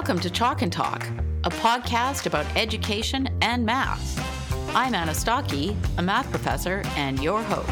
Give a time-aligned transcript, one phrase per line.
[0.00, 1.06] Welcome to Chalk and Talk,
[1.44, 4.18] a podcast about education and math.
[4.74, 7.68] I'm Anna Stokke, a math professor and your host.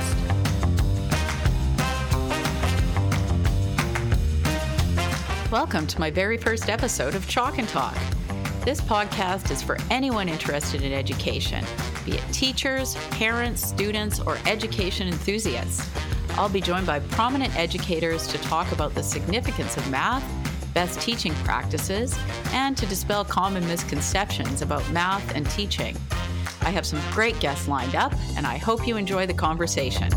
[5.50, 7.96] Welcome to my very first episode of Chalk and Talk.
[8.62, 11.64] This podcast is for anyone interested in education,
[12.04, 15.88] be it teachers, parents, students, or education enthusiasts.
[16.32, 20.22] I'll be joined by prominent educators to talk about the significance of math,
[20.78, 22.16] best teaching practices,
[22.52, 25.96] and to dispel common misconceptions about math and teaching.
[26.60, 30.08] I have some great guests lined up, and I hope you enjoy the conversation.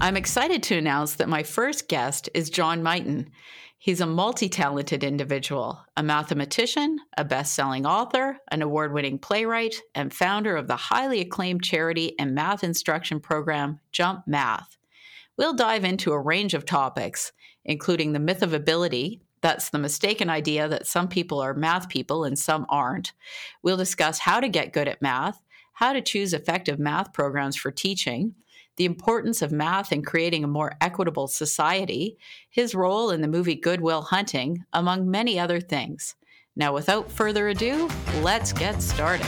[0.00, 3.28] I'm excited to announce that my first guest is John Mighton.
[3.76, 9.74] He's a multi talented individual, a mathematician, a best selling author, an award winning playwright,
[9.94, 14.77] and founder of the highly acclaimed charity and math instruction program, Jump Math.
[15.38, 17.30] We'll dive into a range of topics,
[17.64, 19.22] including the myth of ability.
[19.40, 23.12] That's the mistaken idea that some people are math people and some aren't.
[23.62, 25.40] We'll discuss how to get good at math,
[25.74, 28.34] how to choose effective math programs for teaching,
[28.78, 32.18] the importance of math in creating a more equitable society,
[32.50, 36.16] his role in the movie Good Will Hunting, among many other things.
[36.56, 37.88] Now, without further ado,
[38.22, 39.26] let's get started.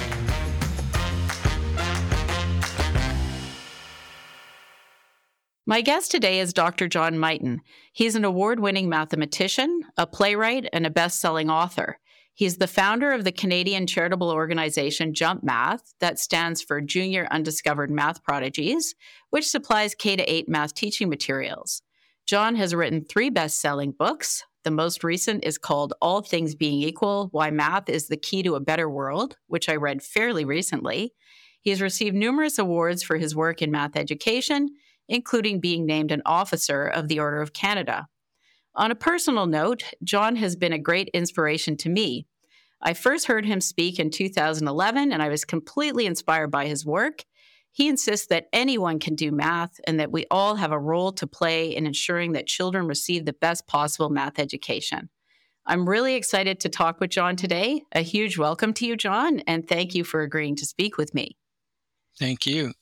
[5.71, 6.89] My guest today is Dr.
[6.89, 7.61] John Mighton.
[7.93, 12.01] He's an award winning mathematician, a playwright, and a best selling author.
[12.35, 17.89] He's the founder of the Canadian charitable organization Jump Math, that stands for Junior Undiscovered
[17.89, 18.97] Math Prodigies,
[19.31, 21.83] which supplies K 8 math teaching materials.
[22.27, 24.43] John has written three best selling books.
[24.65, 28.57] The most recent is called All Things Being Equal Why Math is the Key to
[28.57, 31.15] a Better World, which I read fairly recently.
[31.61, 34.71] He has received numerous awards for his work in math education,
[35.11, 38.07] including being named an officer of the Order of Canada.
[38.75, 42.27] On a personal note, John has been a great inspiration to me.
[42.81, 47.25] I first heard him speak in 2011 and I was completely inspired by his work.
[47.73, 51.27] He insists that anyone can do math and that we all have a role to
[51.27, 55.11] play in ensuring that children receive the best possible math education.
[55.67, 57.83] I'm really excited to talk with John today.
[57.93, 61.37] A huge welcome to you, John, and thank you for agreeing to speak with me.
[62.19, 62.73] Thank you.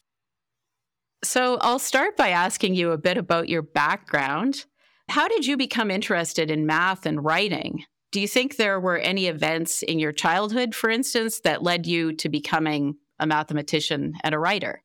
[1.24, 4.66] So, I'll start by asking you a bit about your background.
[5.08, 7.84] How did you become interested in math and writing?
[8.12, 12.12] Do you think there were any events in your childhood, for instance, that led you
[12.14, 14.82] to becoming a mathematician and a writer?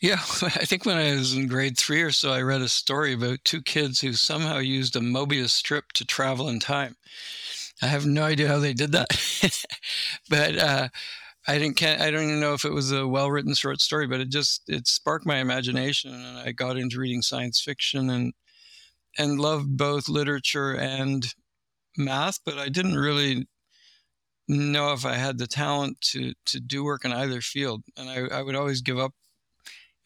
[0.00, 3.12] Yeah, I think when I was in grade three or so, I read a story
[3.12, 6.96] about two kids who somehow used a Mobius strip to travel in time.
[7.82, 9.66] I have no idea how they did that,
[10.28, 10.88] but uh,
[11.48, 11.82] I didn't.
[11.82, 14.86] I don't even know if it was a well-written short story, but it just it
[14.86, 18.34] sparked my imagination, and I got into reading science fiction and
[19.18, 21.34] and loved both literature and
[21.96, 23.46] math, but I didn't really
[24.48, 27.82] know if I had the talent to to do work in either field.
[27.96, 29.12] And I, I would always give up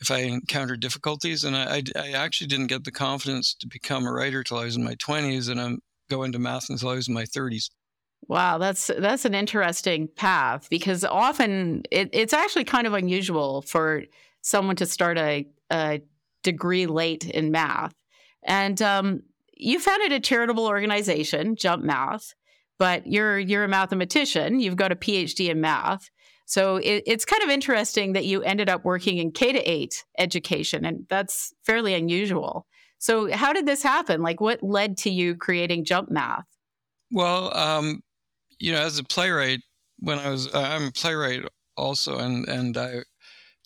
[0.00, 1.44] if I encountered difficulties.
[1.44, 4.64] And I, I, I, actually didn't get the confidence to become a writer till I
[4.64, 5.78] was in my 20s, and I'm
[6.10, 7.70] going to math until I was in my 30s.
[8.28, 14.04] Wow, that's that's an interesting path because often it, it's actually kind of unusual for
[14.40, 16.00] someone to start a, a
[16.42, 17.94] degree late in math.
[18.44, 19.22] And um,
[19.56, 22.34] you founded a charitable organization, Jump Math,
[22.78, 24.60] but you're you're a mathematician.
[24.60, 26.10] You've got a PhD in math.
[26.46, 30.04] So it, it's kind of interesting that you ended up working in K to eight
[30.18, 32.66] education, and that's fairly unusual.
[32.98, 34.22] So how did this happen?
[34.22, 36.44] Like, what led to you creating Jump Math?
[37.10, 38.02] Well, um,
[38.64, 39.60] you know, as a playwright,
[39.98, 41.42] when I was, I'm a playwright
[41.76, 43.00] also, and and I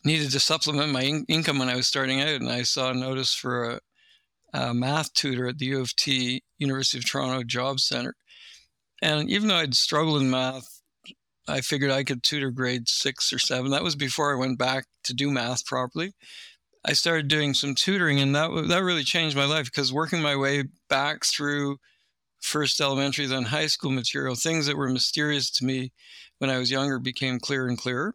[0.04, 2.94] needed to supplement my in- income when I was starting out, and I saw a
[2.94, 3.80] notice for a,
[4.52, 8.16] a math tutor at the U of T, University of Toronto Job Center.
[9.00, 10.80] And even though I'd struggled in math,
[11.46, 13.70] I figured I could tutor grade six or seven.
[13.70, 16.12] That was before I went back to do math properly.
[16.84, 20.34] I started doing some tutoring, and that that really changed my life because working my
[20.34, 21.78] way back through
[22.48, 25.92] first elementary, then high school material, things that were mysterious to me
[26.38, 28.14] when I was younger became clearer and clearer.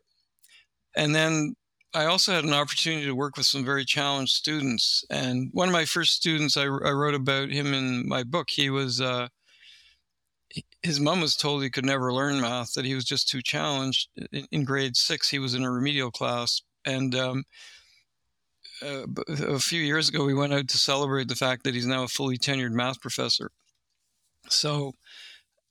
[0.95, 1.55] And then
[1.93, 5.05] I also had an opportunity to work with some very challenged students.
[5.09, 8.49] And one of my first students, I, I wrote about him in my book.
[8.49, 9.27] He was, uh,
[10.81, 14.09] his mom was told he could never learn math, that he was just too challenged.
[14.31, 16.61] In, in grade six, he was in a remedial class.
[16.85, 17.43] And um,
[18.81, 22.03] uh, a few years ago, we went out to celebrate the fact that he's now
[22.03, 23.51] a fully tenured math professor.
[24.49, 24.93] So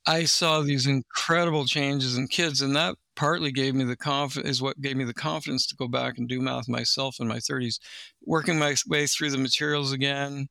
[0.06, 4.62] I saw these incredible changes in kids, and that partly gave me the confidence is
[4.62, 7.80] what gave me the confidence to go back and do math myself in my 30s,
[8.22, 10.48] working my way through the materials again,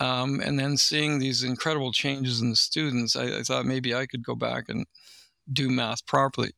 [0.00, 4.06] Um, and then seeing these incredible changes in the students, I, I thought maybe I
[4.06, 4.86] could go back and
[5.52, 6.52] do math properly.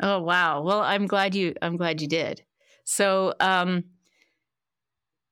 [0.00, 0.62] Oh wow!
[0.62, 1.54] Well, I'm glad you.
[1.62, 2.44] I'm glad you did.
[2.84, 3.84] So, um,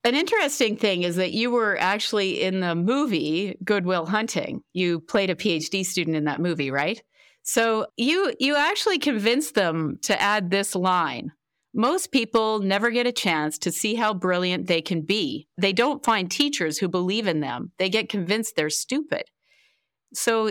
[0.05, 4.62] an interesting thing is that you were actually in the movie Good Will Hunting.
[4.73, 7.02] You played a PhD student in that movie, right?
[7.43, 11.32] So you you actually convinced them to add this line.
[11.73, 15.47] Most people never get a chance to see how brilliant they can be.
[15.56, 17.73] They don't find teachers who believe in them.
[17.79, 19.25] They get convinced they're stupid.
[20.12, 20.50] So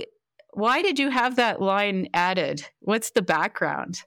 [0.53, 2.65] why did you have that line added?
[2.79, 4.03] What's the background?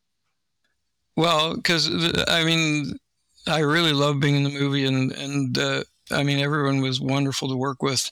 [1.16, 1.90] Well, because
[2.28, 2.96] I mean,
[3.46, 7.48] I really love being in the movie, and and uh, I mean, everyone was wonderful
[7.48, 8.10] to work with.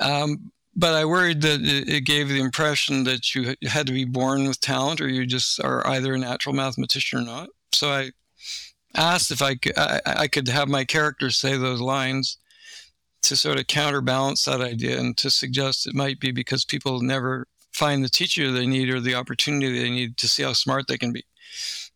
[0.00, 4.48] Um, but I worried that it, gave the impression that you had to be born
[4.48, 7.50] with talent, or you just are either a natural mathematician or not.
[7.72, 8.10] So I
[8.94, 12.38] asked if I could, I, I could have my characters say those lines
[13.22, 17.46] to sort of counterbalance that idea and to suggest it might be because people never
[17.72, 20.98] find the teacher they need or the opportunity they need to see how smart they
[20.98, 21.24] can be.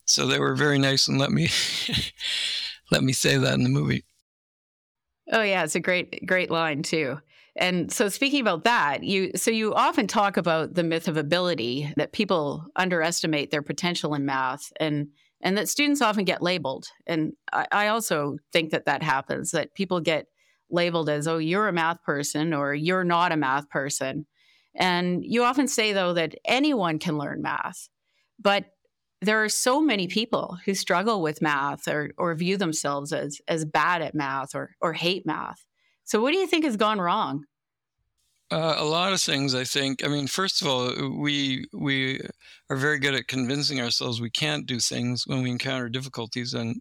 [0.04, 1.48] So they were very nice and let me
[2.90, 4.04] let me say that in the movie.
[5.32, 7.18] Oh yeah, it's a great great line too.
[7.56, 11.92] And so speaking about that, you so you often talk about the myth of ability
[11.96, 15.08] that people underestimate their potential in math and
[15.40, 16.86] and that students often get labeled.
[17.06, 20.26] And I, I also think that that happens that people get
[20.70, 24.26] labeled as oh you're a math person or you're not a math person.
[24.74, 27.88] And you often say though that anyone can learn math.
[28.38, 28.66] But
[29.22, 33.64] there are so many people who struggle with math or, or view themselves as, as
[33.64, 35.64] bad at math or, or hate math.
[36.04, 37.44] So, what do you think has gone wrong?
[38.50, 40.04] Uh, a lot of things, I think.
[40.04, 42.20] I mean, first of all, we we
[42.70, 46.80] are very good at convincing ourselves we can't do things when we encounter difficulties, and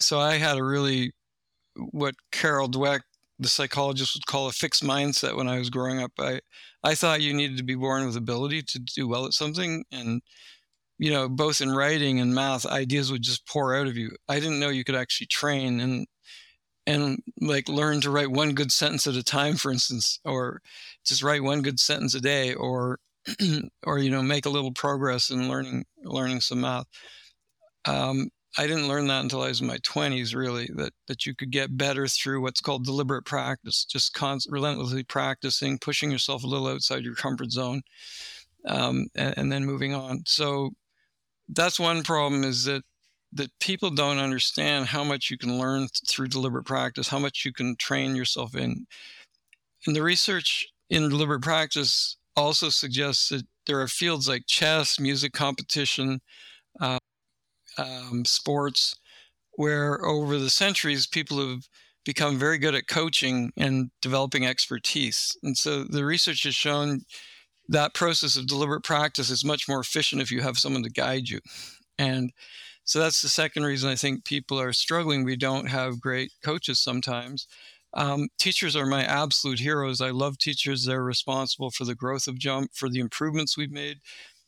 [0.00, 1.12] so I had a really
[1.76, 3.02] what Carol Dweck,
[3.38, 6.10] the psychologist, would call a fixed mindset when I was growing up.
[6.18, 6.40] I
[6.82, 10.22] I thought you needed to be born with ability to do well at something, and
[10.98, 14.10] you know, both in writing and math, ideas would just pour out of you.
[14.28, 16.06] I didn't know you could actually train, and
[16.88, 20.62] and like learn to write one good sentence at a time for instance or
[21.04, 22.98] just write one good sentence a day or
[23.84, 26.86] or you know make a little progress in learning learning some math
[27.84, 31.34] um, i didn't learn that until i was in my 20s really that that you
[31.34, 36.46] could get better through what's called deliberate practice just const- relentlessly practicing pushing yourself a
[36.46, 37.82] little outside your comfort zone
[38.66, 40.70] um, and, and then moving on so
[41.48, 42.82] that's one problem is that
[43.32, 47.52] that people don't understand how much you can learn through deliberate practice, how much you
[47.52, 48.86] can train yourself in.
[49.86, 55.34] And the research in deliberate practice also suggests that there are fields like chess, music
[55.34, 56.20] competition,
[56.80, 56.98] uh,
[57.76, 58.96] um, sports,
[59.52, 61.68] where over the centuries people have
[62.04, 65.36] become very good at coaching and developing expertise.
[65.42, 67.02] And so the research has shown
[67.68, 71.28] that process of deliberate practice is much more efficient if you have someone to guide
[71.28, 71.40] you.
[71.98, 72.32] And
[72.84, 75.24] so that's the second reason I think people are struggling.
[75.24, 77.46] We don't have great coaches sometimes.
[77.94, 80.00] Um, teachers are my absolute heroes.
[80.00, 80.84] I love teachers.
[80.84, 83.98] They're responsible for the growth of Jump, for the improvements we've made.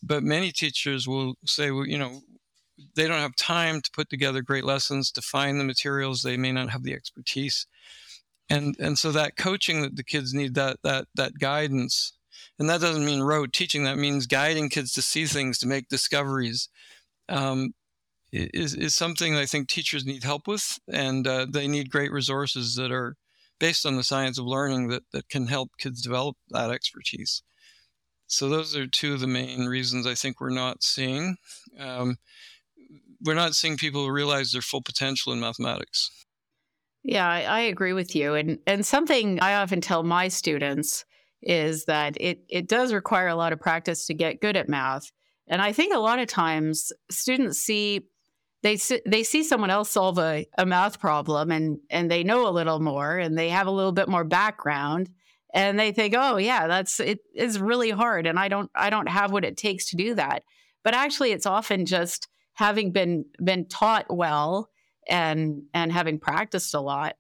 [0.02, 2.20] But many teachers will say, well, you know,
[2.94, 6.22] they don't have time to put together great lessons, to find the materials.
[6.22, 7.66] They may not have the expertise.
[8.48, 12.14] And, and so that coaching that the kids need, that, that, that guidance,
[12.60, 13.84] and that doesn't mean rote teaching.
[13.84, 16.68] That means guiding kids to see things, to make discoveries.
[17.28, 17.72] Um,
[18.32, 22.76] is is something I think teachers need help with, and uh, they need great resources
[22.76, 23.16] that are
[23.58, 27.42] based on the science of learning that that can help kids develop that expertise.
[28.26, 31.36] So those are two of the main reasons I think we're not seeing.
[31.78, 32.18] Um,
[33.24, 36.10] we're not seeing people realize their full potential in mathematics.
[37.02, 41.06] Yeah, I, I agree with you, and and something I often tell my students
[41.42, 45.10] is that it it does require a lot of practice to get good at math.
[45.48, 48.06] And I think a lot of times students see
[48.62, 52.50] they they see someone else solve a, a math problem and and they know a
[52.50, 55.08] little more and they have a little bit more background
[55.54, 59.08] and they think oh yeah that's it is really hard and i don't i don't
[59.08, 60.42] have what it takes to do that
[60.84, 64.68] but actually it's often just having been been taught well
[65.08, 67.14] and and having practiced a lot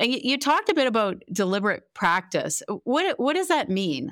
[0.00, 2.62] and you, you talked a bit about deliberate practice.
[2.84, 4.10] What what does that mean?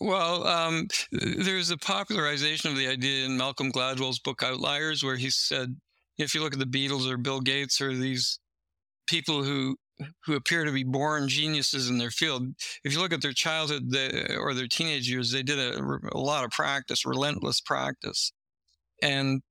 [0.00, 5.28] Well, um, there's a popularization of the idea in Malcolm Gladwell's book Outliers, where he
[5.28, 5.76] said,
[6.16, 8.38] if you look at the Beatles or Bill Gates or these
[9.06, 9.76] people who
[10.24, 12.48] who appear to be born geniuses in their field,
[12.84, 13.94] if you look at their childhood
[14.38, 15.78] or their teenage years, they did a,
[16.12, 18.32] a, lot of practice, relentless practice,
[19.02, 19.42] and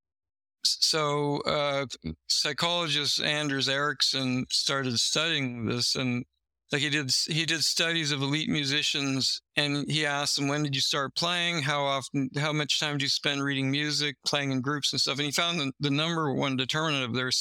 [0.64, 1.86] so uh,
[2.28, 6.26] psychologist Anders Ericsson started studying this and
[6.72, 10.76] like he did he did studies of elite musicians and he asked them when did
[10.76, 11.64] you start playing?
[11.64, 15.18] How often how much time do you spend reading music playing in groups and stuff?
[15.18, 17.32] And he found the number one determinant of their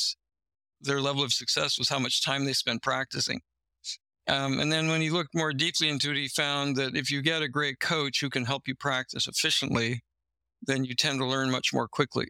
[0.80, 3.40] their level of success was how much time they spent practicing.
[4.28, 7.22] Um, and then when he looked more deeply into it he found that if you
[7.22, 10.02] get a great coach who can help you practice efficiently
[10.62, 12.28] then you tend to learn much more quickly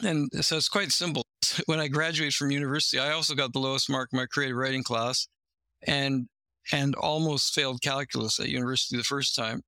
[0.00, 1.26] and so it's quite simple
[1.66, 4.82] when i graduated from university i also got the lowest mark in my creative writing
[4.82, 5.26] class
[5.86, 6.28] and
[6.70, 9.62] and almost failed calculus at university the first time.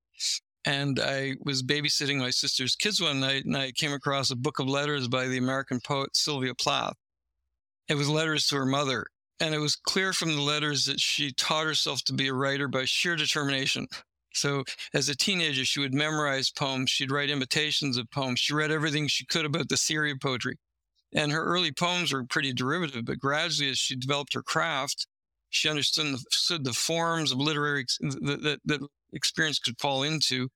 [0.64, 4.58] And I was babysitting my sister's kids one night, and I came across a book
[4.58, 6.94] of letters by the American poet Sylvia Plath.
[7.88, 9.06] It was letters to her mother,
[9.40, 12.68] and it was clear from the letters that she taught herself to be a writer
[12.68, 13.88] by sheer determination.
[14.34, 16.90] So, as a teenager, she would memorize poems.
[16.90, 18.40] She'd write imitations of poems.
[18.40, 20.56] She read everything she could about the theory of poetry.
[21.14, 25.06] And her early poems were pretty derivative, but gradually, as she developed her craft,
[25.48, 30.48] she understood the, the forms of literary that, that, that experience could fall into.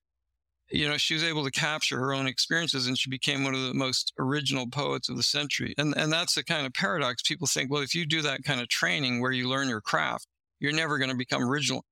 [0.71, 3.63] You know, she was able to capture her own experiences and she became one of
[3.63, 5.75] the most original poets of the century.
[5.79, 7.23] And, and that's the kind of paradox.
[7.23, 10.27] People think, well, if you do that kind of training where you learn your craft,
[10.59, 11.85] you're never going to become original.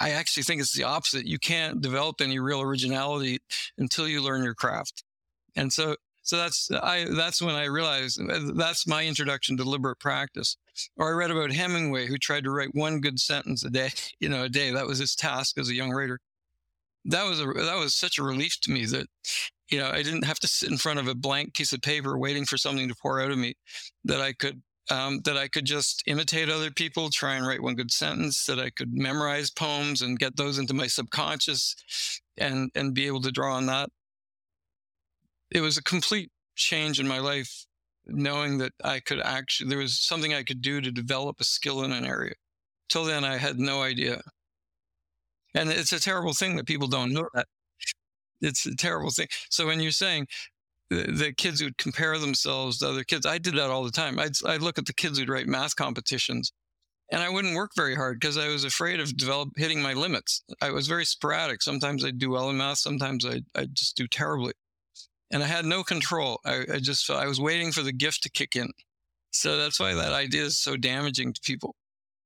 [0.00, 1.26] I actually think it's the opposite.
[1.26, 3.38] You can't develop any real originality
[3.78, 5.04] until you learn your craft.
[5.54, 9.98] And so so that's I that's when I realized uh, that's my introduction to deliberate
[9.98, 10.56] practice.
[10.96, 14.28] Or I read about Hemingway who tried to write one good sentence a day, you
[14.28, 14.70] know, a day.
[14.70, 16.20] That was his task as a young writer.
[17.04, 19.08] That was a that was such a relief to me that
[19.68, 22.16] you know I didn't have to sit in front of a blank piece of paper
[22.16, 23.54] waiting for something to pour out of me.
[24.04, 27.74] That I could um, that I could just imitate other people, try and write one
[27.74, 32.94] good sentence, that I could memorize poems and get those into my subconscious and and
[32.94, 33.90] be able to draw on that
[35.52, 37.66] it was a complete change in my life
[38.06, 41.84] knowing that I could actually, there was something I could do to develop a skill
[41.84, 42.34] in an area.
[42.88, 44.22] Till then, I had no idea.
[45.54, 47.46] And it's a terrible thing that people don't know that.
[48.40, 49.28] It's a terrible thing.
[49.50, 50.26] So when you're saying
[50.94, 54.18] the, kids would compare themselves to other kids, I did that all the time.
[54.18, 56.52] I'd, I'd look at the kids who'd write math competitions
[57.10, 60.42] and I wouldn't work very hard because I was afraid of develop hitting my limits.
[60.62, 61.62] I was very sporadic.
[61.62, 62.78] Sometimes I'd do well in math.
[62.78, 64.54] Sometimes I'd, I'd just do terribly
[65.32, 66.40] and I had no control.
[66.44, 68.70] I, I just I was waiting for the gift to kick in.
[69.30, 71.74] So that's why that idea is so damaging to people.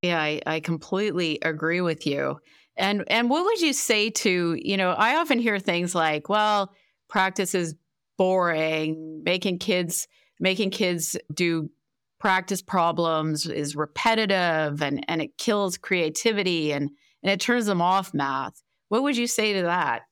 [0.02, 2.38] Yeah, I, I completely agree with you.
[2.76, 6.73] And and what would you say to, you know, I often hear things like, well,
[7.08, 7.75] practice is
[8.16, 10.06] boring, making kids
[10.38, 11.70] making kids do
[12.18, 16.90] practice problems is repetitive and, and it kills creativity and,
[17.23, 18.62] and it turns them off math.
[18.88, 20.02] What would you say to that?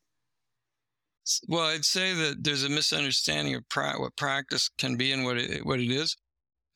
[1.49, 5.38] Well, I'd say that there's a misunderstanding of pra- what practice can be and what
[5.38, 6.16] it, what it is.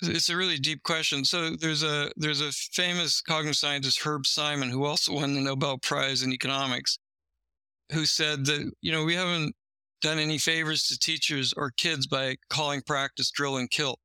[0.00, 1.24] It's a really deep question.
[1.24, 5.76] So there's a there's a famous cognitive scientist Herb Simon who also won the Nobel
[5.76, 6.98] Prize in economics,
[7.92, 9.56] who said that you know we haven't
[10.00, 13.98] done any favors to teachers or kids by calling practice drill and kill.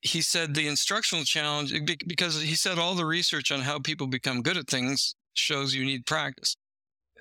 [0.00, 4.06] He said the instructional challenge eh, because he said all the research on how people
[4.06, 6.56] become good at things shows you need practice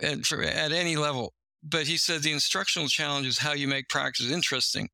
[0.01, 3.87] at, for, at any level but he said the instructional challenge is how you make
[3.87, 4.89] practice interesting.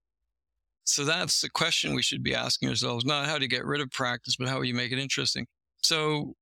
[0.84, 3.92] So that's the question we should be asking ourselves, not how to get rid of
[3.92, 5.46] practice, but how you make it interesting.
[5.84, 6.34] So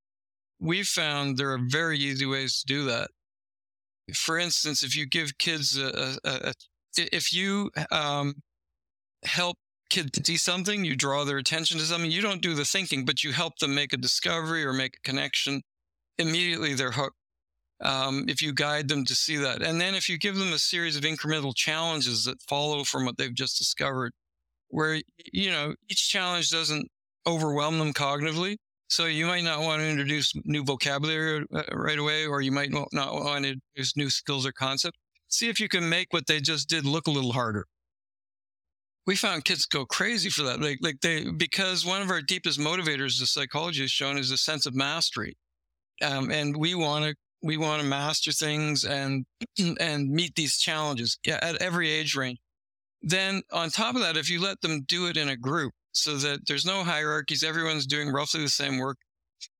[0.60, 3.10] we've found there are very easy ways to do that.
[4.14, 6.52] For instance, if you give kids a, a, a
[6.96, 8.34] if you um,
[9.24, 9.56] help
[9.90, 13.24] kids see something, you draw their attention to something, you don't do the thinking, but
[13.24, 15.62] you help them make a discovery or make a connection.
[16.18, 17.16] Immediately they're hooked
[17.80, 19.62] um, if you guide them to see that.
[19.62, 23.16] And then if you give them a series of incremental challenges that follow from what
[23.16, 24.12] they've just discovered,
[24.68, 25.00] where,
[25.32, 26.88] you know, each challenge doesn't
[27.26, 28.56] overwhelm them cognitively.
[28.88, 32.70] So you might not want to introduce new vocabulary uh, right away, or you might
[32.70, 34.98] not want to introduce new skills or concepts.
[35.28, 37.66] See if you can make what they just did look a little harder.
[39.06, 40.60] We found kids go crazy for that.
[40.60, 44.38] Like, like they, because one of our deepest motivators, the psychology has shown, is a
[44.38, 45.36] sense of mastery.
[46.02, 49.24] Um, and we want to we want to master things and
[49.80, 52.38] and meet these challenges at every age range.
[53.02, 56.16] Then on top of that, if you let them do it in a group so
[56.16, 58.98] that there's no hierarchies, everyone's doing roughly the same work.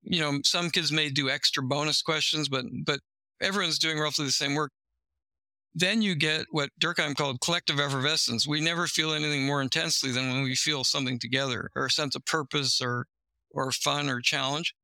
[0.02, 3.00] You know, some kids may do extra bonus questions, but but
[3.40, 4.72] everyone's doing roughly the same work.
[5.74, 8.46] Then you get what Durkheim called collective effervescence.
[8.46, 12.16] We never feel anything more intensely than when we feel something together, or a sense
[12.16, 13.06] of purpose, or
[13.50, 14.74] or fun, or challenge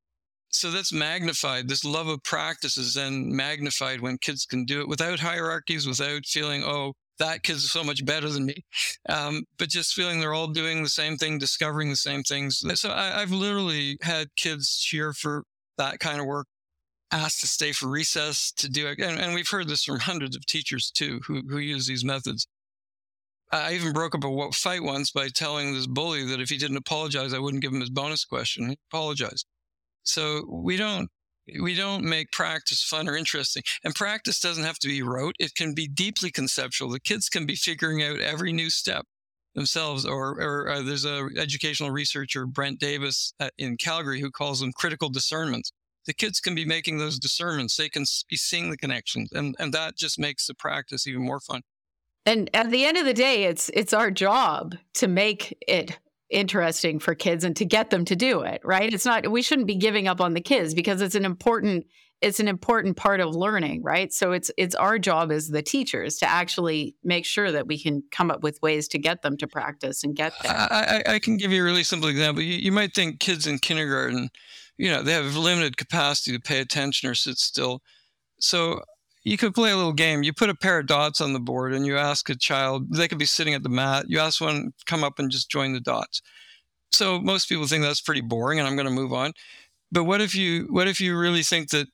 [0.55, 1.67] so that's magnified.
[1.67, 6.25] This love of practice is then magnified when kids can do it without hierarchies, without
[6.25, 8.65] feeling, oh, that kid's so much better than me.
[9.07, 12.63] Um, but just feeling they're all doing the same thing, discovering the same things.
[12.79, 15.43] So I, have literally had kids cheer for
[15.77, 16.47] that kind of work,
[17.11, 18.99] asked to stay for recess to do it.
[18.99, 22.47] And, and we've heard this from hundreds of teachers too who, who use these methods.
[23.51, 26.77] I even broke up a fight once by telling this bully that if he didn't
[26.77, 28.69] apologize, I wouldn't give him his bonus question.
[28.69, 29.45] He apologized.
[30.03, 31.09] So we don't
[31.61, 33.63] we don't make practice fun or interesting.
[33.83, 35.35] And practice doesn't have to be rote.
[35.39, 36.89] It can be deeply conceptual.
[36.89, 39.05] The kids can be figuring out every new step
[39.53, 40.05] themselves.
[40.05, 44.71] Or, or uh, there's a educational researcher, Brent Davis at, in Calgary, who calls them
[44.73, 45.71] critical discernments.
[46.05, 47.77] The kids can be making those discernments.
[47.77, 51.39] They can be seeing the connections, and, and that just makes the practice even more
[51.39, 51.61] fun.
[52.27, 55.97] And at the end of the day, it's it's our job to make it
[56.29, 58.93] interesting for kids and to get them to do it, right?
[58.93, 61.85] It's not we shouldn't be giving up on the kids because it's an important
[62.21, 64.11] it's an important part of learning, right?
[64.11, 68.03] So it's it's our job as the teachers to actually make sure that we can
[68.11, 70.51] come up with ways to get them to practice and get there.
[70.51, 72.41] I, I, I can give you a really simple example.
[72.41, 74.29] You, you might think kids in kindergarten,
[74.77, 77.81] you know, they have limited capacity to pay attention or sit still.
[78.39, 78.81] So
[79.25, 80.21] you could play a little game.
[80.21, 83.07] You put a pair of dots on the board and you ask a child, they
[83.07, 84.05] could be sitting at the mat.
[84.07, 86.21] You ask one, come up and just join the dots.
[86.91, 89.33] So most people think that's pretty boring and I'm going to move on.
[89.91, 91.87] But what if you what if you really think that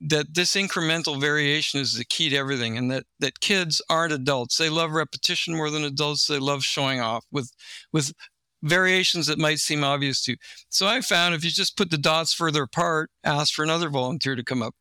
[0.00, 4.56] that this incremental variation is the key to everything and that that kids aren't adults.
[4.56, 6.26] They love repetition more than adults.
[6.26, 7.52] They love showing off with
[7.92, 8.12] with
[8.64, 10.36] variations that might seem obvious to you.
[10.70, 14.34] So I found if you just put the dots further apart, ask for another volunteer
[14.34, 14.74] to come up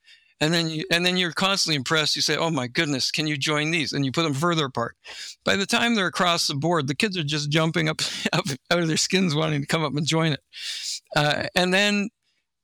[0.44, 2.18] and then you and then you're constantly impressed.
[2.18, 3.94] You say oh my goodness can you join these?
[3.94, 4.98] And you put them further apart.
[5.46, 8.02] By the time they're across the board the kids are just jumping up,
[8.34, 10.42] up out of their skins wanting to come up and join it.
[11.16, 12.10] Uh, and then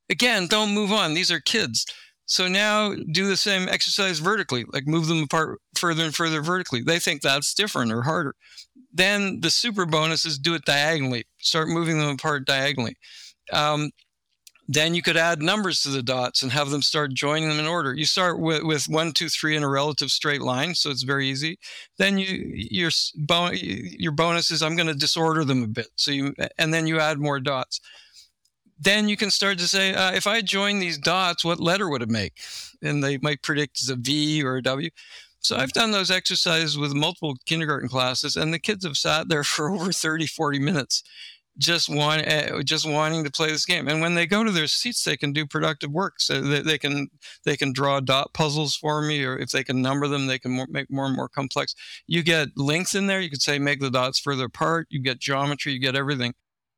[0.09, 1.13] again don't move on.
[1.13, 1.85] These are kids.
[2.25, 6.81] So now do the same exercise vertically like move them apart further and further vertically.
[6.81, 8.35] They think that's different or harder.
[8.91, 11.27] Then the super bonus is do it diagonally.
[11.37, 12.97] Start moving them apart diagonally.
[13.53, 13.91] Um,
[14.71, 17.65] then you could add numbers to the dots and have them start joining them in
[17.65, 17.91] order.
[17.91, 21.27] You start with, with one, two, three in a relative straight line, so it's very
[21.27, 21.57] easy.
[21.97, 22.91] Then you your
[23.53, 25.87] your bonus is I'm going to disorder them a bit.
[25.95, 27.81] So you and then you add more dots.
[28.77, 32.03] Then you can start to say, uh, if I join these dots, what letter would
[32.03, 32.33] it make?
[32.83, 34.91] And they might predict as a V or a W.
[35.39, 39.43] So I've done those exercises with multiple kindergarten classes, and the kids have sat there
[39.55, 41.03] for over 30, 40 minutes
[41.59, 43.87] just want uh, just wanting to play this game.
[43.87, 46.15] And when they go to their seats, they can do productive work.
[46.19, 47.09] So they, they can
[47.43, 50.51] they can draw dot puzzles for me, or if they can number them, they can
[50.51, 51.75] more, make more and more complex.
[52.07, 53.19] You get links in there.
[53.19, 54.87] You could say make the dots further apart.
[54.89, 55.73] You get geometry.
[55.73, 56.33] You get everything.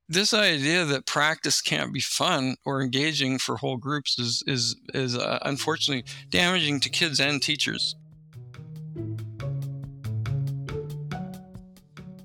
[0.10, 5.15] This idea that practice can't be fun or engaging for whole groups is is is
[5.15, 7.96] uh, unfortunately damaging to kids and teachers.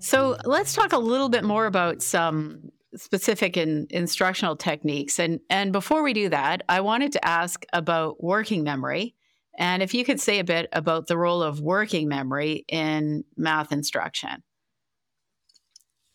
[0.06, 5.18] So let's talk a little bit more about some specific in, instructional techniques.
[5.18, 9.16] And, and before we do that, I wanted to ask about working memory.
[9.58, 13.72] And if you could say a bit about the role of working memory in math
[13.72, 14.44] instruction.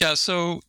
[0.01, 0.61] Yeah, so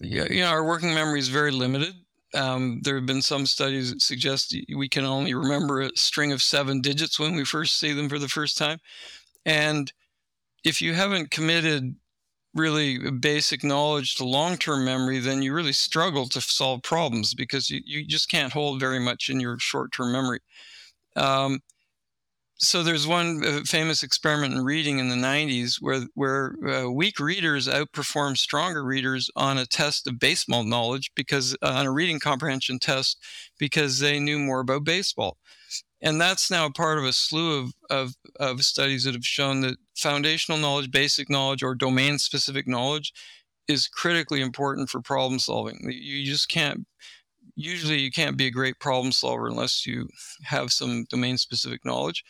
[0.00, 1.94] yeah, you know, our working memory is very limited.
[2.34, 6.42] Um, there have been some studies that suggest we can only remember a string of
[6.42, 8.80] seven digits when we first see them for the first time.
[9.46, 9.92] And
[10.64, 11.94] if you haven't committed
[12.54, 17.68] really basic knowledge to long term memory, then you really struggle to solve problems because
[17.70, 20.40] you, you just can't hold very much in your short term memory.
[21.16, 21.60] Um,
[22.56, 27.18] so there's one uh, famous experiment in reading in the 90s where where uh, weak
[27.18, 32.20] readers outperform stronger readers on a test of baseball knowledge because uh, on a reading
[32.20, 33.18] comprehension test
[33.58, 35.36] because they knew more about baseball
[36.04, 39.78] and that's now part of a slew of, of, of studies that have shown that
[39.96, 43.12] foundational knowledge, basic knowledge, or domain specific knowledge
[43.68, 45.80] is critically important for problem solving.
[45.90, 46.86] You just can't,
[47.56, 50.08] usually, you can't be a great problem solver unless you
[50.42, 52.22] have some domain specific knowledge.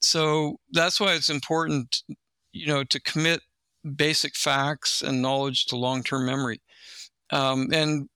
[0.00, 2.02] So that's why it's important,
[2.52, 3.40] you know, to commit
[3.96, 6.60] basic facts and knowledge to long term memory.
[7.30, 8.10] Um, and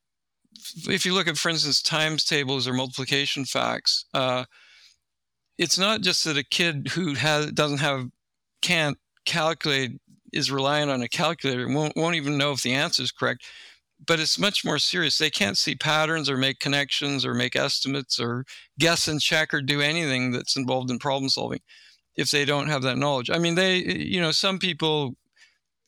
[0.88, 4.44] if you look at, for instance, times tables or multiplication facts, uh,
[5.60, 8.08] it's not just that a kid who has doesn't have
[8.62, 8.96] can't
[9.26, 9.92] calculate
[10.32, 13.44] is reliant on a calculator won't won't even know if the answer is correct
[14.06, 15.18] but it's much more serious.
[15.18, 18.44] They can't see patterns or make connections or make estimates or
[18.78, 21.60] guess and check or do anything that's involved in problem solving
[22.16, 23.30] if they don't have that knowledge.
[23.30, 25.14] I mean they you know some people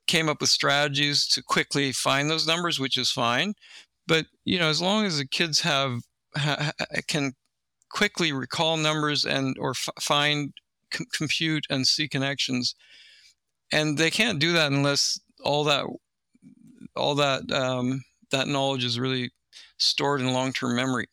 [0.07, 3.55] came up with strategies to quickly find those numbers which is fine
[4.07, 6.01] but you know as long as the kids have
[6.37, 6.73] ha,
[7.07, 7.33] can
[7.93, 10.55] quickly recall numbers and or f- find
[11.13, 12.75] compute and see connections
[13.73, 15.87] and they can't do that unless all that
[16.97, 19.31] all that um, that knowledge is really
[19.79, 21.07] stored in long-term memory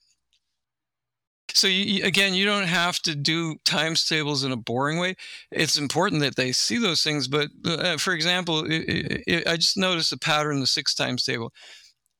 [1.53, 5.15] So you, again, you don't have to do times tables in a boring way.
[5.51, 7.27] It's important that they see those things.
[7.27, 11.23] But uh, for example, it, it, I just noticed a pattern in the six times
[11.23, 11.51] table.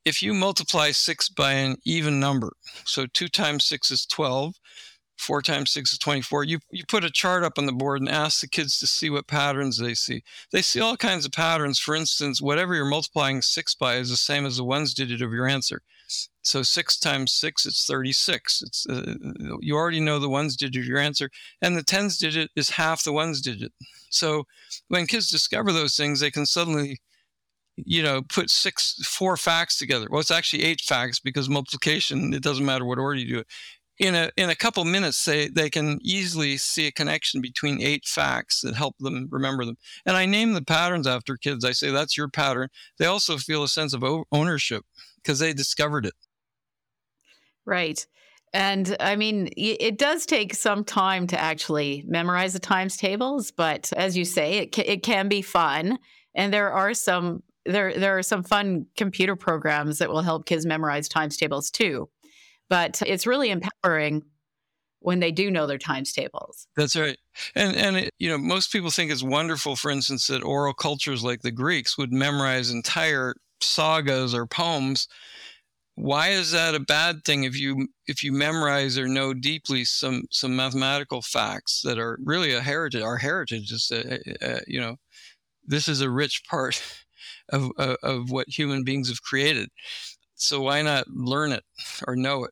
[0.05, 2.53] If you multiply six by an even number,
[2.85, 4.55] so two times six is 12,
[5.17, 6.45] four times six is 24.
[6.45, 9.09] You, you put a chart up on the board and ask the kids to see
[9.09, 10.23] what patterns they see.
[10.51, 11.79] They see all kinds of patterns.
[11.79, 15.33] For instance, whatever you're multiplying six by is the same as the ones digit of
[15.33, 15.81] your answer.
[16.41, 18.63] So six times six, it's 36.
[18.63, 19.15] It's uh,
[19.59, 21.29] you already know the ones digit of your answer,
[21.61, 23.71] and the tens digit is half the ones digit.
[24.09, 24.45] So
[24.87, 26.99] when kids discover those things, they can suddenly,
[27.85, 30.07] you know, put six, four facts together.
[30.09, 32.33] Well, it's actually eight facts because multiplication.
[32.33, 33.47] It doesn't matter what order you do it.
[33.97, 38.05] In a in a couple minutes, they they can easily see a connection between eight
[38.05, 39.77] facts that help them remember them.
[40.05, 41.65] And I name the patterns after kids.
[41.65, 42.69] I say that's your pattern.
[42.97, 44.85] They also feel a sense of ownership
[45.17, 46.13] because they discovered it.
[47.65, 48.05] Right.
[48.53, 53.93] And I mean, it does take some time to actually memorize the times tables, but
[53.95, 55.99] as you say, it can, it can be fun.
[56.33, 60.65] And there are some there there are some fun computer programs that will help kids
[60.65, 62.09] memorize times tables too.
[62.69, 64.23] But it's really empowering
[64.99, 66.67] when they do know their times tables.
[66.75, 67.17] That's right.
[67.55, 71.23] And and it, you know, most people think it's wonderful for instance that oral cultures
[71.23, 75.07] like the Greeks would memorize entire sagas or poems
[75.99, 80.23] why is that a bad thing if you if you memorize or know deeply some
[80.31, 84.95] some mathematical facts that are really a heritage our heritage is a, a, you know
[85.65, 86.81] this is a rich part
[87.51, 89.69] of, of of what human beings have created
[90.35, 91.63] so why not learn it
[92.07, 92.51] or know it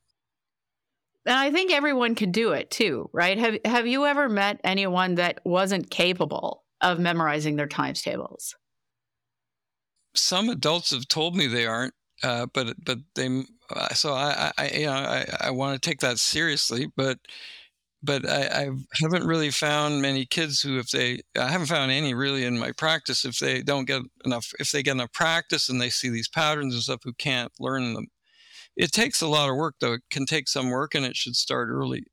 [1.28, 3.38] and I think everyone can do it too, right?
[3.38, 8.56] Have Have you ever met anyone that wasn't capable of memorizing their times tables?
[10.16, 14.70] Some adults have told me they aren't, uh, but but they uh, so I, I
[14.70, 17.20] you know I, I want to take that seriously, but
[18.04, 18.70] but I, I
[19.02, 22.72] haven't really found many kids who if they I haven't found any really in my
[22.72, 26.30] practice if they don't get enough if they get enough practice and they see these
[26.30, 28.08] patterns and stuff who can't learn them.
[28.76, 29.94] It takes a lot of work though.
[29.94, 32.04] It can take some work and it should start early.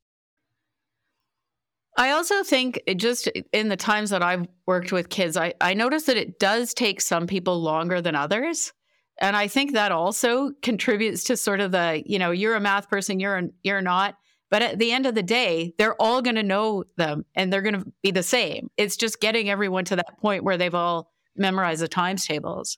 [1.97, 6.03] I also think just in the times that I've worked with kids, I, I notice
[6.03, 8.73] that it does take some people longer than others.
[9.21, 12.89] And I think that also contributes to sort of the, you know, you're a math
[12.89, 14.15] person, you're you're not.
[14.51, 17.61] But at the end of the day, they're all going to know them and they're
[17.61, 18.69] going to be the same.
[18.77, 22.77] It's just getting everyone to that point where they've all memorized the times tables.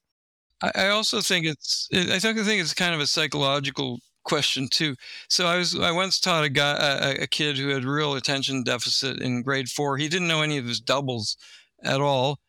[0.62, 4.96] I also think it's I think it's kind of a psychological question too.
[5.30, 8.64] So I was I once taught a guy a, a kid who had real attention
[8.64, 9.98] deficit in grade 4.
[9.98, 11.38] He didn't know any of his doubles
[11.84, 12.40] at all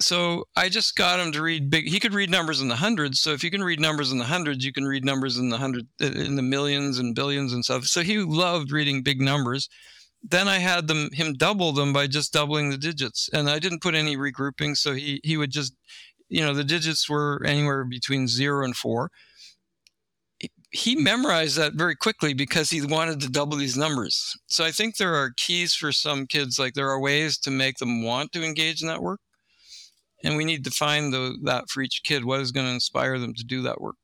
[0.00, 1.88] so I just got him to read big.
[1.88, 3.20] He could read numbers in the hundreds.
[3.20, 5.56] So if you can read numbers in the hundreds, you can read numbers in the
[5.56, 7.84] hundred, uh, in the millions and billions and stuff.
[7.84, 9.68] So he loved reading big numbers.
[10.22, 13.82] Then I had them him double them by just doubling the digits, and I didn't
[13.82, 14.76] put any regrouping.
[14.76, 15.74] So he he would just,
[16.28, 19.10] you know, the digits were anywhere between zero and four.
[20.72, 24.34] He memorized that very quickly because he wanted to double these numbers.
[24.46, 26.58] So I think there are keys for some kids.
[26.58, 29.20] Like there are ways to make them want to engage in that work
[30.24, 33.18] and we need to find the, that for each kid what is going to inspire
[33.18, 33.96] them to do that work.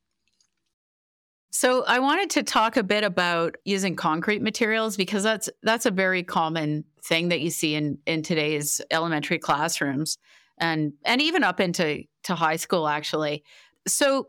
[1.54, 5.90] So i wanted to talk a bit about using concrete materials because that's that's a
[5.90, 10.16] very common thing that you see in in today's elementary classrooms
[10.58, 13.44] and and even up into to high school actually.
[13.86, 14.28] So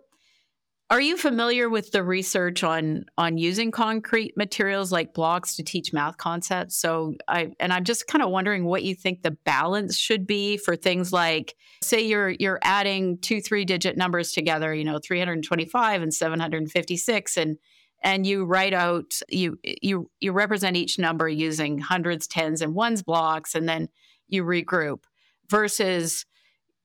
[0.89, 5.93] are you familiar with the research on on using concrete materials like blocks to teach
[5.93, 6.77] math concepts?
[6.77, 10.57] So I and I'm just kind of wondering what you think the balance should be
[10.57, 16.01] for things like say you're you're adding two three digit numbers together, you know, 325
[16.01, 17.57] and 756 and
[18.03, 23.01] and you write out you you you represent each number using hundreds, tens and ones
[23.01, 23.87] blocks and then
[24.27, 25.05] you regroup
[25.49, 26.25] versus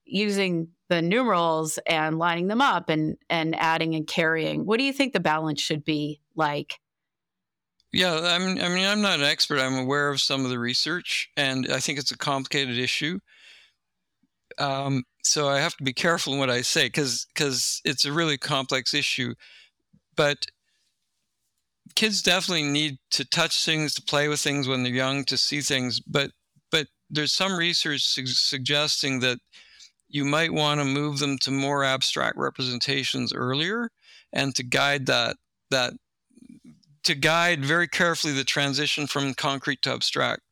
[0.08, 4.66] using the numerals and lining them up and and adding and carrying.
[4.66, 6.80] What do you think the balance should be like?
[7.92, 9.60] Yeah, I mean, I mean, I'm not an expert.
[9.60, 13.18] I'm aware of some of the research, and I think it's a complicated issue.
[14.58, 18.12] Um, so I have to be careful in what I say because because it's a
[18.12, 19.34] really complex issue.
[20.16, 20.46] But
[21.94, 25.60] kids definitely need to touch things, to play with things when they're young, to see
[25.60, 26.00] things.
[26.00, 26.32] But
[26.70, 29.38] but there's some research su- suggesting that
[30.08, 33.90] you might want to move them to more abstract representations earlier
[34.32, 35.36] and to guide that
[35.70, 35.94] that
[37.04, 40.42] to guide very carefully the transition from concrete to abstract.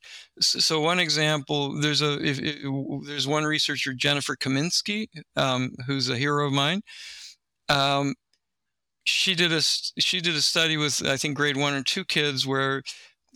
[0.41, 2.63] So one example, there's a if, if,
[3.07, 6.83] there's one researcher Jennifer Kaminski, um, who's a hero of mine.
[7.69, 8.15] Um,
[9.05, 12.47] she did a she did a study with I think grade one or two kids
[12.47, 12.83] where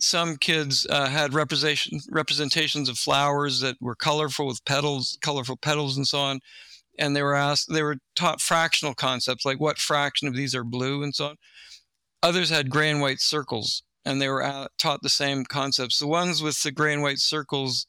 [0.01, 5.95] some kids uh, had representation representations of flowers that were colorful with petals, colorful petals,
[5.95, 6.39] and so on.
[6.99, 10.63] And they were asked, they were taught fractional concepts like what fraction of these are
[10.63, 11.35] blue and so on.
[12.23, 15.99] Others had gray and white circles, and they were uh, taught the same concepts.
[15.99, 17.87] The ones with the gray and white circles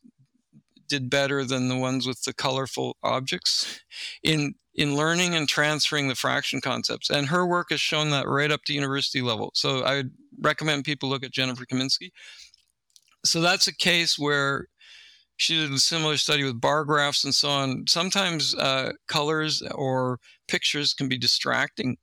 [0.89, 3.81] did better than the ones with the colorful objects
[4.23, 7.11] in in learning and transferring the fraction concepts.
[7.11, 9.51] And her work has shown that right up to university level.
[9.55, 10.05] So I
[10.41, 12.11] recommend people look at Jennifer Kaminski.
[13.25, 14.67] So that's a case where
[15.37, 17.85] she did a similar study with bar graphs and so on.
[17.89, 20.19] Sometimes uh, colors or
[20.49, 21.97] pictures can be distracting.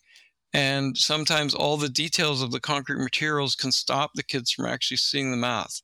[0.53, 4.97] And sometimes all the details of the concrete materials can stop the kids from actually
[4.97, 5.81] seeing the math.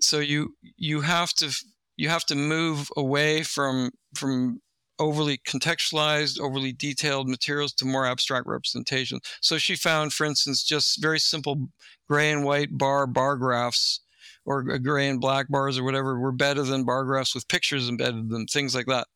[0.00, 1.54] So you you have to
[1.96, 4.60] you have to move away from from
[4.98, 9.18] overly contextualized, overly detailed materials to more abstract representation.
[9.40, 11.68] So she found, for instance, just very simple
[12.08, 14.00] gray and white bar bar graphs
[14.44, 18.16] or gray and black bars or whatever were better than bar graphs with pictures embedded
[18.16, 19.06] in them, things like that.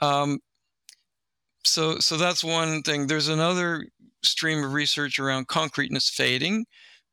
[0.00, 0.40] Um,
[1.64, 3.06] so, so that's one thing.
[3.06, 3.86] There's another
[4.22, 6.66] stream of research around concreteness fading,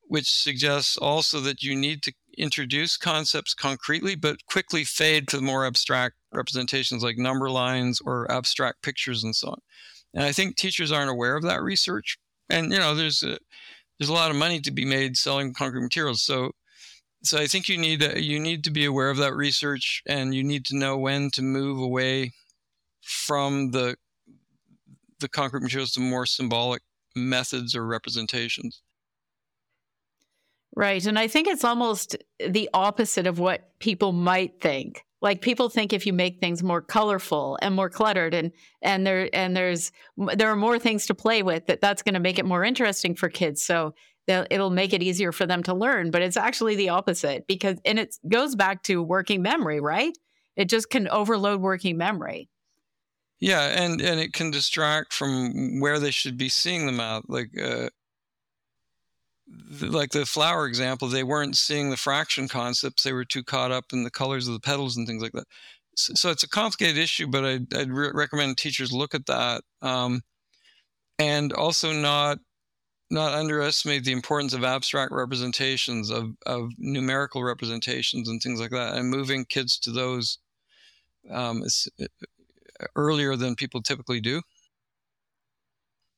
[0.07, 5.43] which suggests also that you need to introduce concepts concretely, but quickly fade to the
[5.43, 9.59] more abstract representations like number lines or abstract pictures and so on.
[10.13, 12.17] And I think teachers aren't aware of that research.
[12.49, 13.37] And you know, there's a,
[13.97, 16.21] there's a lot of money to be made selling concrete materials.
[16.21, 16.51] So
[17.23, 20.35] so I think you need to, you need to be aware of that research, and
[20.35, 22.33] you need to know when to move away
[23.01, 23.95] from the
[25.19, 26.81] the concrete materials to more symbolic
[27.15, 28.81] methods or representations.
[30.75, 31.05] Right.
[31.05, 35.05] And I think it's almost the opposite of what people might think.
[35.23, 39.29] Like people think if you make things more colorful and more cluttered and and there
[39.33, 42.45] and there's there are more things to play with that that's going to make it
[42.45, 43.63] more interesting for kids.
[43.63, 43.95] So
[44.27, 47.97] it'll make it easier for them to learn, but it's actually the opposite because and
[47.97, 50.15] it goes back to working memory, right?
[50.57, 52.49] It just can overload working memory.
[53.39, 57.29] Yeah, and and it can distract from where they should be seeing them out.
[57.29, 57.89] Like uh,
[59.81, 63.03] like the flower example, they weren't seeing the fraction concepts.
[63.03, 65.45] They were too caught up in the colors of the petals and things like that.
[65.95, 69.63] So, so it's a complicated issue, but I'd, I'd re- recommend teachers look at that,
[69.81, 70.21] um,
[71.19, 72.39] and also not
[73.11, 78.95] not underestimate the importance of abstract representations of of numerical representations and things like that,
[78.95, 80.39] and moving kids to those
[81.29, 81.63] um,
[82.01, 82.05] uh,
[82.95, 84.41] earlier than people typically do.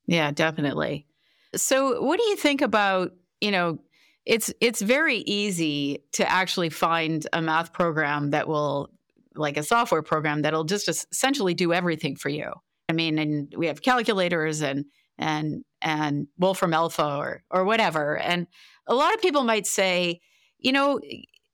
[0.07, 1.07] Yeah, definitely.
[1.55, 3.79] So, what do you think about, you know,
[4.25, 8.89] it's it's very easy to actually find a math program that will
[9.35, 12.51] like a software program that'll just essentially do everything for you.
[12.89, 14.85] I mean, and we have calculators and
[15.17, 18.17] and and Wolfram Alpha or or whatever.
[18.17, 18.47] And
[18.87, 20.21] a lot of people might say,
[20.57, 20.99] you know,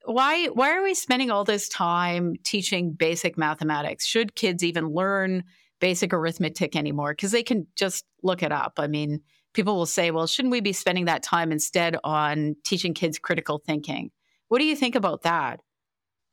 [0.05, 4.05] why why are we spending all this time teaching basic mathematics?
[4.05, 5.43] Should kids even learn
[5.79, 7.13] basic arithmetic anymore?
[7.13, 8.73] Because they can just look it up.
[8.77, 9.21] I mean,
[9.53, 13.61] people will say, well, shouldn't we be spending that time instead on teaching kids critical
[13.65, 14.11] thinking?
[14.47, 15.61] What do you think about that?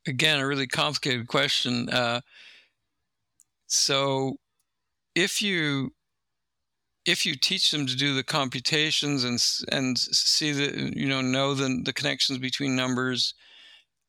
[0.07, 1.89] Again, a really complicated question.
[1.89, 2.21] Uh,
[3.67, 4.37] so,
[5.15, 5.91] if you
[7.05, 11.53] if you teach them to do the computations and and see the you know know
[11.53, 13.33] the the connections between numbers,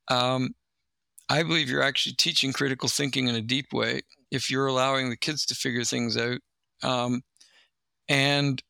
[0.08, 0.50] um,
[1.28, 5.16] I believe you're actually teaching critical thinking in a deep way if you're allowing the
[5.16, 6.38] kids to figure things out.
[6.82, 7.22] Um,
[8.08, 8.62] and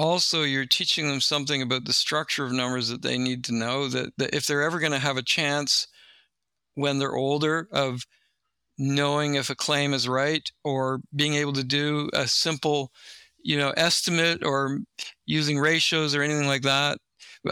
[0.00, 3.86] also you're teaching them something about the structure of numbers that they need to know
[3.86, 5.86] that, that if they're ever going to have a chance
[6.74, 8.06] when they're older of
[8.78, 12.90] knowing if a claim is right or being able to do a simple
[13.42, 14.78] you know estimate or
[15.26, 16.98] using ratios or anything like that.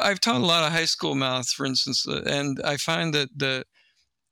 [0.00, 3.64] I've taught a lot of high school math for instance and i find that the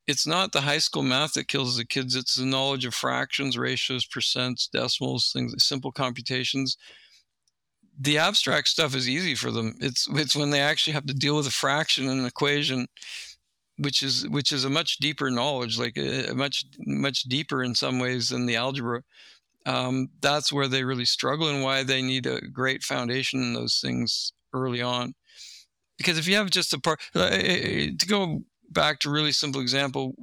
[0.07, 3.59] it's not the high school math that kills the kids it's the knowledge of fractions
[3.59, 6.77] ratios percents decimals things simple computations
[7.99, 9.75] the abstract stuff is easy for them.
[9.81, 12.87] It's it's when they actually have to deal with a fraction and an equation,
[13.79, 17.75] which is which is a much deeper knowledge, like a, a much much deeper in
[17.75, 19.03] some ways than the algebra.
[19.65, 23.81] Um, that's where they really struggle and why they need a great foundation in those
[23.81, 25.15] things early on.
[25.99, 30.15] Because if you have just a part, uh, to go back to really simple example,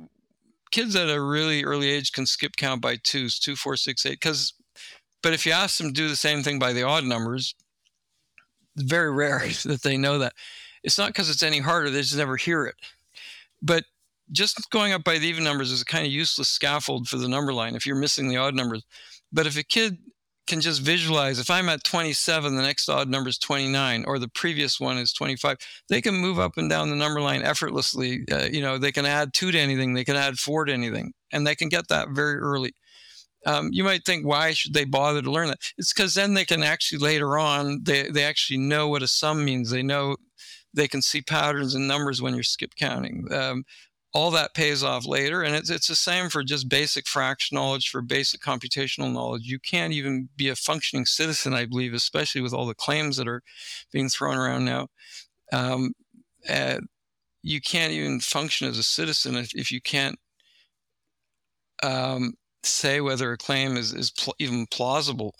[0.71, 4.19] kids at a really early age can skip count by twos, two, four, six, eight.
[4.21, 4.53] Because,
[5.21, 7.53] but if you ask them to do the same thing by the odd numbers,
[8.75, 10.33] very rare that they know that.
[10.83, 12.75] It's not because it's any harder; they just never hear it.
[13.62, 13.86] But
[14.31, 17.27] just going up by the even numbers is a kind of useless scaffold for the
[17.27, 18.83] number line if you're missing the odd numbers.
[19.31, 19.97] But if a kid
[20.47, 24.27] can just visualize if I'm at 27, the next odd number is 29, or the
[24.27, 25.57] previous one is 25,
[25.89, 28.25] they can move up and down the number line effortlessly.
[28.31, 31.13] Uh, you know, they can add two to anything, they can add four to anything,
[31.31, 32.73] and they can get that very early.
[33.45, 35.60] Um, you might think, why should they bother to learn that?
[35.77, 39.43] It's because then they can actually later on, they, they actually know what a sum
[39.43, 39.69] means.
[39.69, 40.15] They know
[40.73, 43.27] they can see patterns and numbers when you're skip counting.
[43.32, 43.63] Um,
[44.13, 45.41] all that pays off later.
[45.41, 49.41] And it's, it's the same for just basic fraction knowledge, for basic computational knowledge.
[49.43, 53.27] You can't even be a functioning citizen, I believe, especially with all the claims that
[53.27, 53.41] are
[53.91, 54.88] being thrown around now.
[55.51, 55.93] Um,
[56.47, 56.79] uh,
[57.41, 60.17] you can't even function as a citizen if, if you can't
[61.82, 62.34] um,
[62.65, 65.36] say whether a claim is, is pl- even plausible.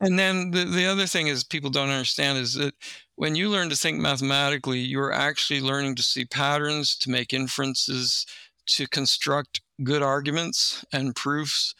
[0.00, 2.74] And then the, the other thing is people don't understand is that
[3.14, 8.26] when you learn to think mathematically, you're actually learning to see patterns, to make inferences,
[8.66, 11.74] to construct good arguments and proofs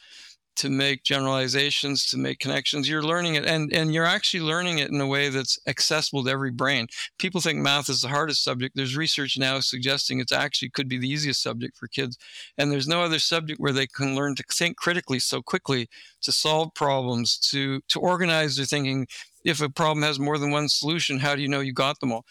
[0.57, 2.89] to make generalizations, to make connections.
[2.89, 6.31] You're learning it, and, and you're actually learning it in a way that's accessible to
[6.31, 6.87] every brain.
[7.19, 8.77] People think math is the hardest subject.
[8.77, 12.19] There's research now suggesting it's actually could be the easiest subject for kids.
[12.59, 15.89] And there's no other subject where they can learn to think critically so quickly,
[16.23, 19.07] to solve problems, to, to organize their thinking.
[19.45, 22.13] If a problem has more than one solution, how do you know you got them
[22.13, 22.25] all?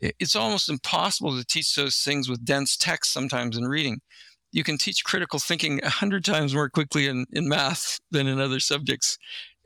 [0.00, 4.00] It's almost impossible to teach those things with dense text sometimes in reading
[4.52, 8.40] you can teach critical thinking a hundred times more quickly in, in math than in
[8.40, 9.18] other subjects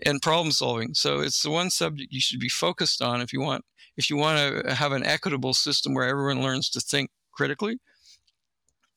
[0.05, 0.95] and problem solving.
[0.95, 3.65] So it's the one subject you should be focused on if you want
[3.97, 7.79] if you want to have an equitable system where everyone learns to think critically.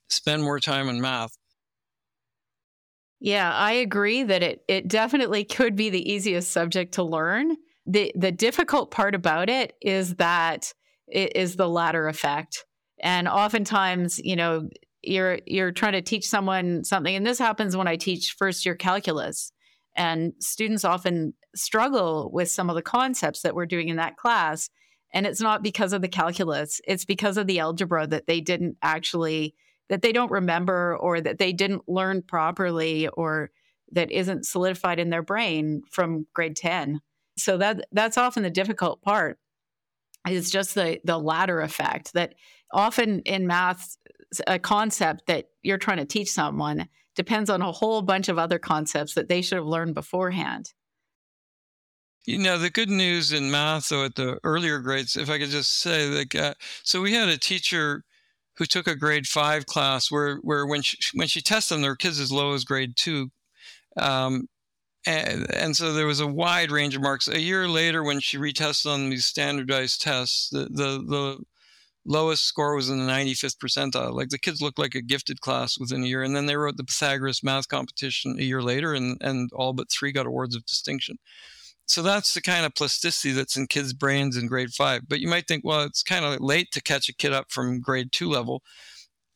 [0.10, 1.38] Spend more time in math.
[3.20, 7.56] Yeah, I agree that it it definitely could be the easiest subject to learn.
[7.86, 10.74] The the difficult part about it is that
[11.08, 12.66] it is the ladder effect.
[13.02, 14.70] And oftentimes, you know,
[15.04, 17.16] you're you're trying to teach someone something.
[17.16, 19.52] And this happens when i teach first year calculus.
[19.96, 24.70] And students often struggle with some of the concepts that we're doing in that class.
[25.14, 26.82] And it's not because of the calculus.
[26.88, 29.54] It's because of the algebra that they didn't actually
[29.90, 33.52] that they don't remember or that they didn't learn properly or
[33.92, 37.00] that isn't solidified in their brain from grade 10
[37.38, 39.38] so that that's often the difficult part
[40.28, 42.34] it's just the the ladder effect that
[42.74, 43.98] often in math
[44.48, 48.60] a concept that you're trying to teach someone depends on a whole bunch of other
[48.60, 50.74] concepts that they should have learned beforehand.
[52.26, 55.50] You know, the good news in math, though, at the earlier grades, if I could
[55.50, 58.04] just say, like, uh, so we had a teacher
[58.58, 61.92] who took a grade five class where, where when she, when she tested them, there
[61.92, 63.30] were kids as low as grade two.
[63.98, 64.48] Um,
[65.06, 67.28] and, and, so there was a wide range of marks.
[67.28, 71.44] A year later, when she retested on these standardized tests, the, the, the
[72.06, 74.14] lowest score was in the 95th percentile.
[74.14, 76.24] Like the kids looked like a gifted class within a year.
[76.24, 79.92] And then they wrote the Pythagoras math competition a year later, and, and all but
[79.92, 81.18] three got awards of distinction.
[81.86, 85.04] So that's the kind of plasticity that's in kids' brains in grade five.
[85.08, 87.82] But you might think, well, it's kind of late to catch a kid up from
[87.82, 88.62] grade two level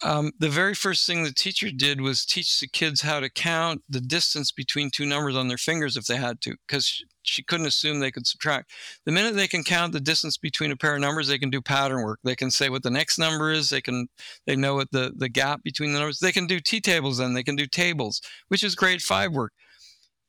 [0.04, 3.82] um, the very first thing the teacher did was teach the kids how to count
[3.90, 7.66] the distance between two numbers on their fingers if they had to, because she, couldn't
[7.66, 8.72] assume they could subtract.
[9.06, 11.62] The minute they can count the distance between a pair of numbers, they can do
[11.62, 12.20] pattern work.
[12.24, 13.70] They can say what the next number is.
[13.70, 14.08] They can
[14.46, 16.20] they know what the the gap between the numbers.
[16.20, 17.18] They can do t tables.
[17.18, 19.52] Then they can do tables, which is grade five work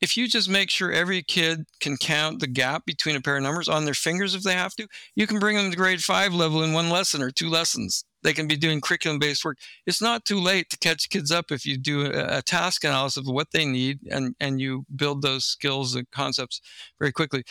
[0.00, 3.42] if you just make sure every kid can count the gap between a pair of
[3.42, 6.32] numbers on their fingers if they have to, you can bring them to grade five
[6.32, 8.04] level in one lesson or two lessons.
[8.22, 9.58] They can be doing curriculum based work.
[9.86, 13.18] It's not too late to catch kids up if you do a, a, task analysis
[13.18, 16.60] of what they need and, and you build those skills and concepts
[16.98, 17.44] very quickly.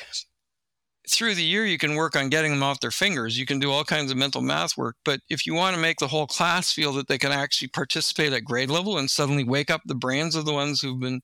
[1.10, 3.40] Through the year, you can work on getting them off their fingers.
[3.40, 4.98] You can do all kinds of mental math work.
[5.06, 8.34] But if you want to make the whole class feel that they can actually participate
[8.34, 11.22] at grade level and suddenly wake up the brains of the ones who've been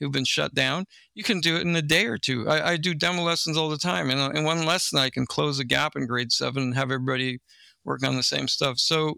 [0.00, 2.48] who've been shut down, you can do it in a day or two.
[2.48, 4.10] I, I do demo lessons all the time.
[4.10, 7.38] And in one lesson, I can close a gap in grade seven and have everybody
[7.84, 8.78] work on the same stuff.
[8.78, 9.16] So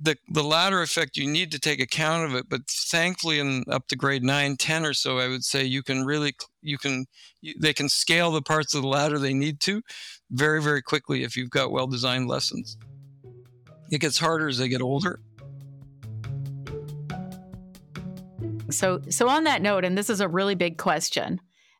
[0.00, 3.86] the the ladder effect you need to take account of it but thankfully in up
[3.88, 7.04] to grade 9 10 or so i would say you can really you can
[7.40, 9.82] you, they can scale the parts of the ladder they need to
[10.30, 12.76] very very quickly if you've got well designed lessons
[13.90, 15.20] it gets harder as they get older
[18.70, 21.38] so so on that note and this is a really big question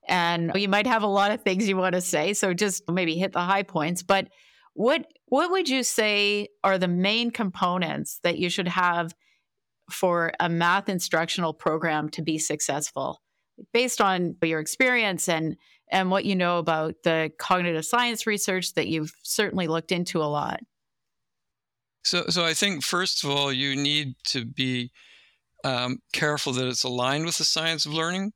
[0.08, 3.16] and you might have a lot of things you want to say so just maybe
[3.16, 4.28] hit the high points but
[4.74, 9.14] what what would you say are the main components that you should have
[9.90, 13.22] for a math instructional program to be successful?
[13.72, 15.56] Based on your experience and
[15.90, 20.24] and what you know about the cognitive science research that you've certainly looked into a
[20.24, 20.60] lot.
[22.02, 24.90] So so i think first of all you need to be
[25.64, 28.32] um, careful that it's aligned with the science of learning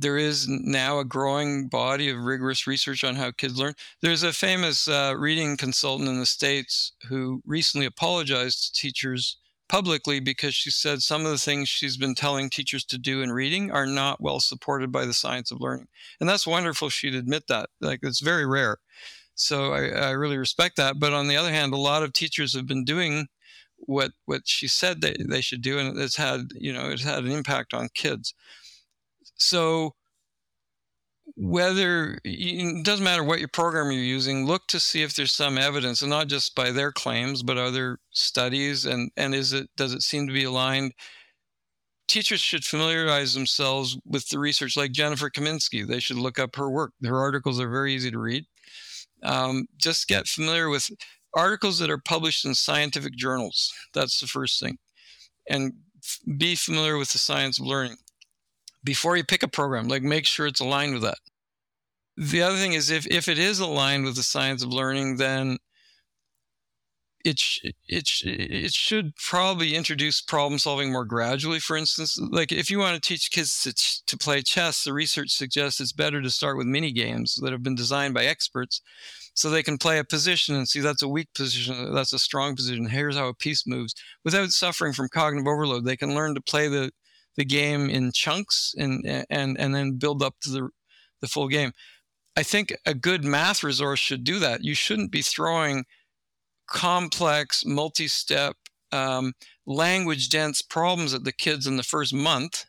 [0.00, 3.74] there is now a growing body of rigorous research on how kids learn.
[4.00, 9.36] There's a famous uh, reading consultant in the States who recently apologized to teachers
[9.68, 13.30] publicly because she said some of the things she's been telling teachers to do in
[13.30, 15.86] reading are not well supported by the science of learning.
[16.18, 17.68] And that's wonderful she'd admit that.
[17.80, 18.78] Like, it's very rare.
[19.34, 20.98] So I, I really respect that.
[20.98, 23.28] But on the other hand, a lot of teachers have been doing
[23.86, 27.24] what what she said they, they should do and it's had you know it's had
[27.24, 28.34] an impact on kids
[29.40, 29.94] so
[31.36, 35.58] whether it doesn't matter what your program you're using look to see if there's some
[35.58, 39.92] evidence and not just by their claims but other studies and and is it does
[39.92, 40.92] it seem to be aligned?
[42.08, 46.70] Teachers should familiarize themselves with the research like Jennifer Kaminski they should look up her
[46.70, 46.92] work.
[47.04, 48.44] Her articles are very easy to read.
[49.22, 50.90] Um, just get familiar with
[51.34, 53.72] articles that are published in scientific journals.
[53.94, 54.78] That's the first thing.
[55.48, 57.96] And f- be familiar with the science of learning
[58.84, 61.18] before you pick a program like make sure it's aligned with that.
[62.16, 65.58] The other thing is if, if it is aligned with the science of learning then
[67.24, 72.18] it, sh- it, sh- it should probably introduce problem solving more gradually for instance.
[72.18, 75.80] Like if you want to teach kids to, ch- to play chess the research suggests
[75.80, 78.80] it's better to start with mini games that have been designed by experts
[79.34, 82.56] so they can play a position and see that's a weak position that's a strong
[82.56, 83.94] position here's how a piece moves.
[84.24, 86.90] Without suffering from cognitive overload they can learn to play the
[87.40, 90.68] the game in chunks and and and then build up to the
[91.22, 91.72] the full game.
[92.36, 94.62] I think a good math resource should do that.
[94.62, 95.86] You shouldn't be throwing
[96.66, 98.56] complex, multi-step,
[98.92, 99.32] um,
[99.66, 102.66] language-dense problems at the kids in the first month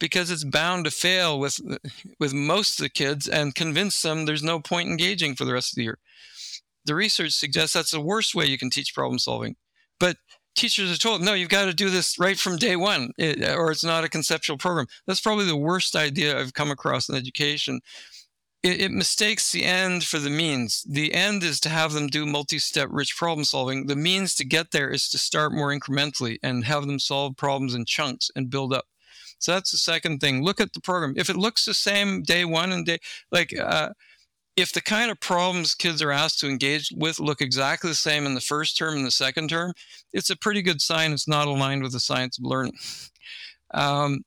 [0.00, 1.60] because it's bound to fail with
[2.18, 5.72] with most of the kids and convince them there's no point engaging for the rest
[5.72, 5.98] of the year.
[6.86, 9.56] The research suggests that's the worst way you can teach problem solving.
[10.00, 10.16] But
[10.54, 13.70] teachers are told, no, you've got to do this right from day one, it, or
[13.70, 14.86] it's not a conceptual program.
[15.06, 17.80] That's probably the worst idea I've come across in education.
[18.62, 20.84] It, it mistakes the end for the means.
[20.88, 23.86] The end is to have them do multi step rich problem solving.
[23.86, 27.74] The means to get there is to start more incrementally and have them solve problems
[27.74, 28.86] in chunks and build up.
[29.38, 30.42] So that's the second thing.
[30.42, 31.14] Look at the program.
[31.16, 32.98] If it looks the same day one and day,
[33.30, 33.90] like, uh,
[34.56, 38.26] if the kind of problems kids are asked to engage with look exactly the same
[38.26, 39.72] in the first term and the second term,
[40.12, 42.74] it's a pretty good sign it's not aligned with the science of learning.
[43.72, 44.24] Um,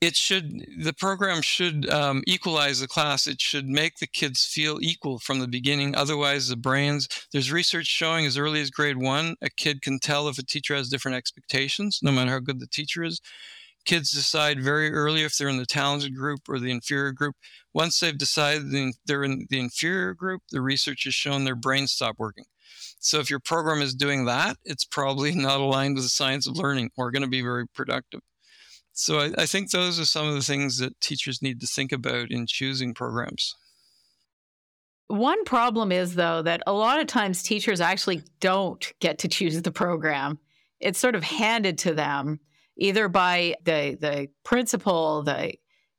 [0.00, 3.26] it should the program should um, equalize the class.
[3.26, 5.94] It should make the kids feel equal from the beginning.
[5.94, 10.28] Otherwise the brains there's research showing as early as grade one a kid can tell
[10.28, 13.20] if a teacher has different expectations no matter how good the teacher is
[13.86, 17.36] kids decide very early if they're in the talented group or the inferior group.
[17.72, 18.70] Once they've decided
[19.06, 22.44] they're in the inferior group, the research has shown their brains stop working.
[22.98, 26.58] So if your program is doing that, it's probably not aligned with the science of
[26.58, 28.20] learning or going to be very productive.
[28.92, 31.92] So I, I think those are some of the things that teachers need to think
[31.92, 33.54] about in choosing programs.
[35.08, 39.60] One problem is, though, that a lot of times teachers actually don't get to choose
[39.62, 40.40] the program.
[40.80, 42.40] It's sort of handed to them
[42.78, 45.54] either by the the principal, the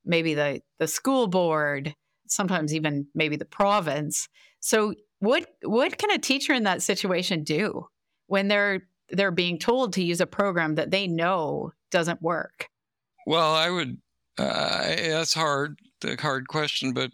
[0.05, 1.95] maybe the the school board,
[2.27, 4.27] sometimes even maybe the province.
[4.59, 7.87] So what what can a teacher in that situation do
[8.27, 12.67] when they're they're being told to use a program that they know doesn't work?
[13.25, 13.97] Well, I would.
[14.37, 17.09] Uh, that's hard, the hard question, but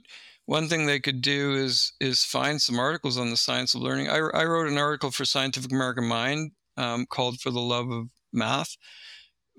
[0.45, 4.09] one thing they could do is is find some articles on the science of learning.
[4.09, 8.09] I, I wrote an article for Scientific American Mind um, called "For the Love of
[8.33, 8.75] Math,"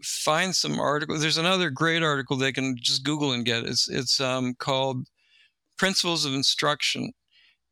[0.02, 1.18] find some article.
[1.18, 3.64] There's another great article they can just Google and get.
[3.64, 5.06] It's it's um, called
[5.78, 7.12] Principles of Instruction.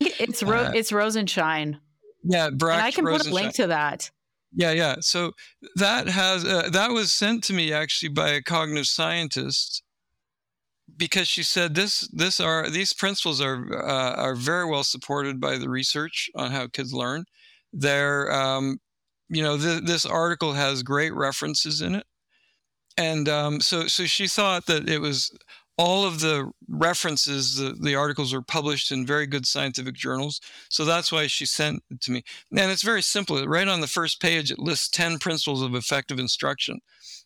[0.00, 1.78] It's Ro- uh, it's Rosenshine.
[2.24, 4.10] Yeah, Barak, and I can put a link to that.
[4.54, 4.96] Yeah, yeah.
[5.00, 5.32] So
[5.76, 9.82] that has uh, that was sent to me actually by a cognitive scientist
[10.96, 15.58] because she said this this are these principles are uh, are very well supported by
[15.58, 17.24] the research on how kids learn.
[17.72, 18.78] They're um,
[19.28, 22.06] you know th- this article has great references in it
[22.96, 25.30] and um, so so she thought that it was
[25.78, 30.40] all of the references the, the articles were published in very good scientific journals.
[30.68, 32.22] So that's why she sent it to me.
[32.56, 33.44] And it's very simple.
[33.46, 36.80] Right on the first page it lists 10 principles of effective instruction.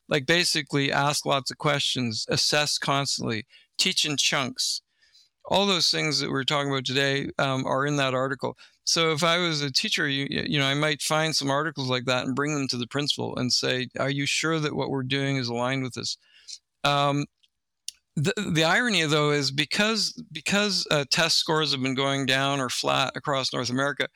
[0.09, 3.47] Like basically ask lots of questions assess constantly
[3.77, 4.81] teach in chunks.
[5.45, 8.57] All those things that we're talking about today um, are in that article
[8.87, 12.05] so if I was a teacher, you you know, I might find some articles like
[12.07, 15.03] that and bring them to the principal and say, "Are you sure that what we're
[15.03, 16.17] doing is aligned with this?"
[16.85, 17.27] Um,
[18.17, 22.71] the, the irony though is because because uh, test scores have been going down or
[22.71, 24.09] flat across North America,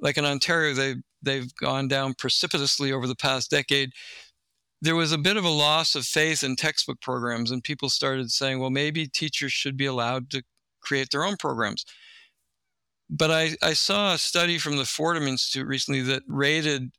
[0.00, 3.92] like in Ontario, they they've gone down precipitously over the past decade.
[4.80, 8.30] there was a bit of a loss of faith in textbook programs, and people started
[8.32, 10.42] saying, well, maybe teachers should be allowed to
[10.80, 11.84] create their own programs.
[13.14, 16.92] But I, I saw a study from the Fordham Institute recently that rated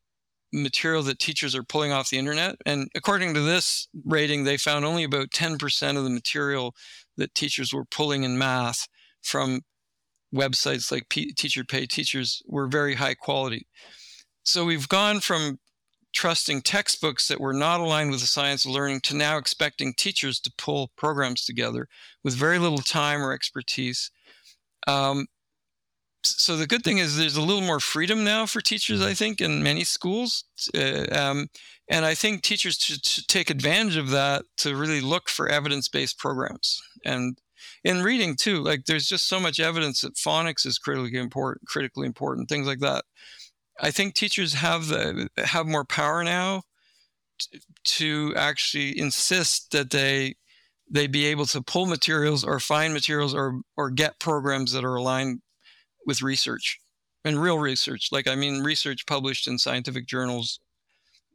[0.53, 2.57] material that teachers are pulling off the internet.
[2.67, 6.75] And according to this rating, they found only about 10% of the material
[7.17, 8.87] that teachers were pulling in math
[9.23, 9.61] from
[10.33, 13.65] websites like P- Teacher Pay Teachers were very high quality.
[14.43, 15.57] So we've gone from
[16.13, 20.39] trusting textbooks that were not aligned with the science of learning to now expecting teachers
[20.41, 21.87] to pull programs together
[22.23, 24.11] with very little time or expertise.
[24.85, 25.25] Um,
[26.23, 29.41] so the good thing is there's a little more freedom now for teachers, I think,
[29.41, 30.45] in many schools.
[30.75, 31.49] Uh, um,
[31.89, 36.17] and I think teachers should, should, take advantage of that to really look for evidence-based
[36.17, 36.81] programs.
[37.05, 37.37] And
[37.83, 42.07] in reading too, like there's just so much evidence that phonics is critically important, critically
[42.07, 43.03] important, things like that.
[43.79, 46.63] I think teachers have the have more power now
[47.39, 50.35] to, to actually insist that they
[50.89, 54.95] they be able to pull materials or find materials or or get programs that are
[54.95, 55.41] aligned
[56.05, 56.79] with research
[57.25, 58.09] and real research.
[58.11, 60.59] Like, I mean, research published in scientific journals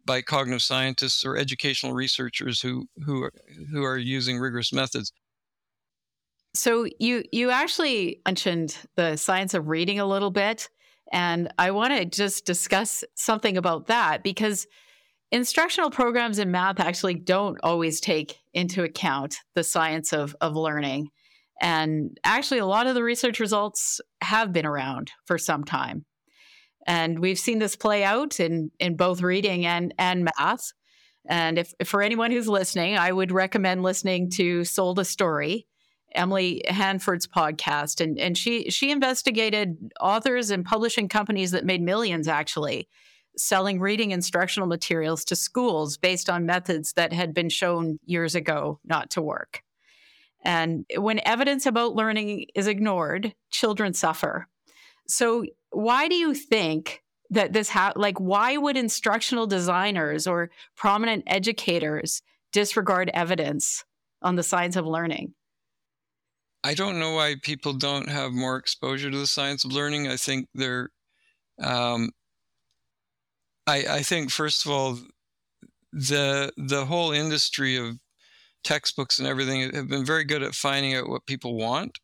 [0.06, 3.32] by cognitive scientists or educational researchers who, who, are,
[3.70, 5.12] who are using rigorous methods.
[6.54, 10.68] So you you actually mentioned the science of reading a little bit
[11.12, 14.66] and I want to just discuss something about that because
[15.30, 21.10] instructional programs in math actually don't always take into account the science of of learning.
[21.60, 26.04] And actually, a lot of the research results have been around for some time.
[26.86, 30.72] And we've seen this play out in, in both reading and, and math.
[31.28, 35.66] And if, if for anyone who's listening, I would recommend listening to Sold a Story,
[36.14, 38.00] Emily Hanford's podcast.
[38.00, 42.88] And, and she, she investigated authors and publishing companies that made millions actually
[43.36, 48.80] selling reading instructional materials to schools based on methods that had been shown years ago
[48.84, 49.62] not to work.
[50.44, 54.48] And when evidence about learning is ignored, children suffer.
[55.06, 61.24] So, why do you think that this ha- like why would instructional designers or prominent
[61.26, 62.22] educators
[62.52, 63.84] disregard evidence
[64.22, 65.34] on the science of learning?
[66.64, 70.08] I don't know why people don't have more exposure to the science of learning.
[70.08, 70.90] I think they're
[71.62, 72.10] um,
[73.66, 74.98] I, I think first of all
[75.92, 77.98] the the whole industry of
[78.64, 81.98] textbooks and everything have been very good at finding out what people want,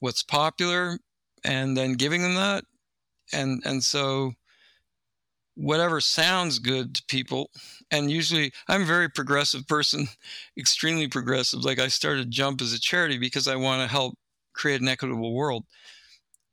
[0.00, 0.98] what's popular,
[1.44, 2.64] and then giving them that.
[3.32, 4.32] And and so
[5.54, 7.50] whatever sounds good to people
[7.90, 10.06] and usually i'm a very progressive person
[10.58, 11.64] extremely progressive.
[11.64, 14.18] Like i started jump as a charity because i want to help
[14.56, 15.64] create an equitable world.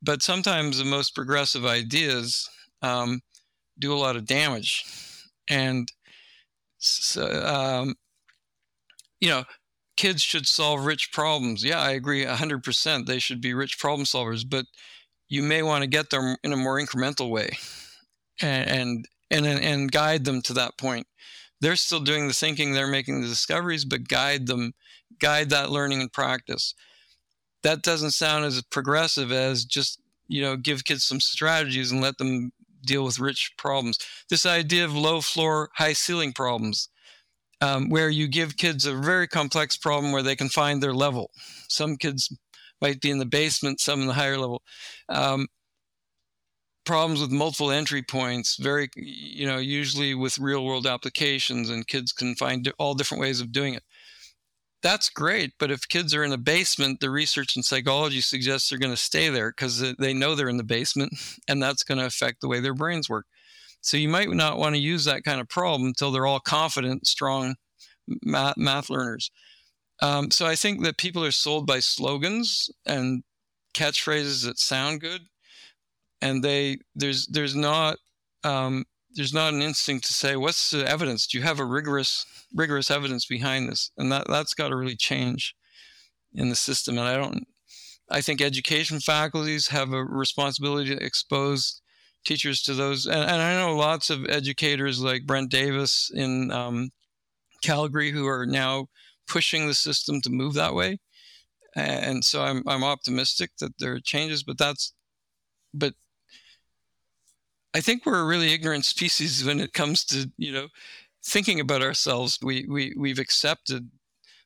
[0.02, 2.48] But sometimes the most progressive ideas
[2.82, 3.22] um,
[3.78, 4.84] do a lot of damage.
[5.48, 5.90] And
[6.78, 7.94] so, um,
[9.20, 9.44] you know,
[9.96, 11.64] kids should solve rich problems.
[11.64, 13.06] Yeah, I agree 100%.
[13.06, 14.66] They should be rich problem solvers, but
[15.28, 17.50] you may want to get them in a more incremental way
[18.40, 21.06] and and and, and guide them to that point.
[21.60, 24.74] They're still doing the thinking, they're making the discoveries, but guide them,
[25.18, 26.74] guide that learning and practice.
[27.62, 29.98] That doesn't sound as progressive as just,
[30.28, 32.52] you know, give kids some strategies and let them
[32.84, 33.98] deal with rich problems.
[34.28, 36.90] This idea of low floor, high ceiling problems
[37.64, 41.30] um, where you give kids a very complex problem where they can find their level.
[41.68, 42.36] Some kids
[42.82, 44.62] might be in the basement, some in the higher level.
[45.08, 45.46] Um,
[46.84, 52.12] problems with multiple entry points, very, you know, usually with real world applications, and kids
[52.12, 53.82] can find all different ways of doing it.
[54.82, 58.78] That's great, but if kids are in a basement, the research in psychology suggests they're
[58.78, 61.14] going to stay there because they know they're in the basement,
[61.48, 63.24] and that's going to affect the way their brains work.
[63.84, 67.06] So you might not want to use that kind of problem until they're all confident,
[67.06, 67.56] strong
[68.22, 69.30] math, math learners.
[70.00, 73.24] Um, so I think that people are sold by slogans and
[73.74, 75.26] catchphrases that sound good,
[76.22, 77.98] and they there's there's not
[78.42, 81.26] um, there's not an instinct to say what's the evidence.
[81.26, 82.24] Do you have a rigorous
[82.54, 83.90] rigorous evidence behind this?
[83.98, 85.54] And that that's got to really change
[86.32, 86.96] in the system.
[86.96, 87.46] And I don't.
[88.10, 91.82] I think education faculties have a responsibility to expose
[92.24, 93.06] teachers to those.
[93.06, 96.90] And, and, I know lots of educators like Brent Davis in um,
[97.62, 98.88] Calgary who are now
[99.26, 100.98] pushing the system to move that way.
[101.76, 104.92] And so I'm, I'm optimistic that there are changes, but that's,
[105.72, 105.94] but
[107.74, 110.68] I think we're a really ignorant species when it comes to, you know,
[111.24, 112.38] thinking about ourselves.
[112.40, 113.90] We, we, we've accepted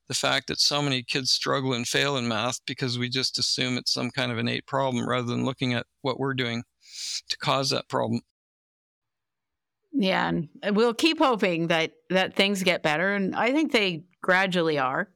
[0.09, 3.77] the fact that so many kids struggle and fail in math because we just assume
[3.77, 6.63] it's some kind of innate problem rather than looking at what we're doing
[7.29, 8.21] to cause that problem.
[9.93, 14.79] Yeah, and we'll keep hoping that that things get better and I think they gradually
[14.79, 15.09] are.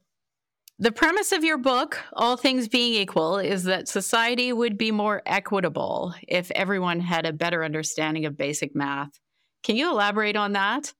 [0.79, 5.21] The premise of your book, All Things Being Equal, is that society would be more
[5.25, 9.19] equitable if everyone had a better understanding of basic math.
[9.63, 10.93] Can you elaborate on that?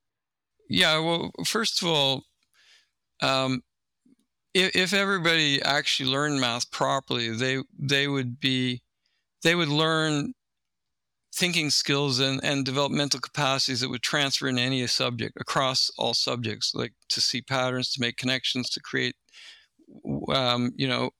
[0.69, 2.23] Yeah, well, first of all,
[3.21, 3.61] um,
[4.53, 8.81] if, if everybody actually learned math properly, they they would be
[9.43, 10.33] they would learn
[11.33, 16.73] thinking skills and, and developmental capacities that would transfer in any subject across all subjects,
[16.75, 19.15] like to see patterns, to make connections, to create
[20.29, 21.11] um, you know,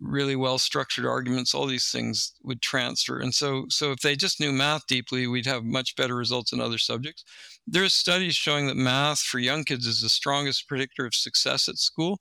[0.00, 3.18] really well structured arguments, all these things would transfer.
[3.18, 6.60] And so, so if they just knew math deeply, we'd have much better results in
[6.60, 7.24] other subjects.
[7.66, 11.78] There's studies showing that math for young kids is the strongest predictor of success at
[11.78, 12.20] school.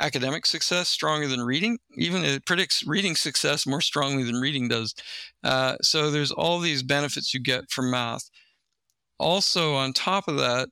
[0.00, 4.94] Academic success stronger than reading, even it predicts reading success more strongly than reading does.
[5.44, 8.30] Uh, so there's all these benefits you get from math.
[9.18, 10.68] Also, on top of that,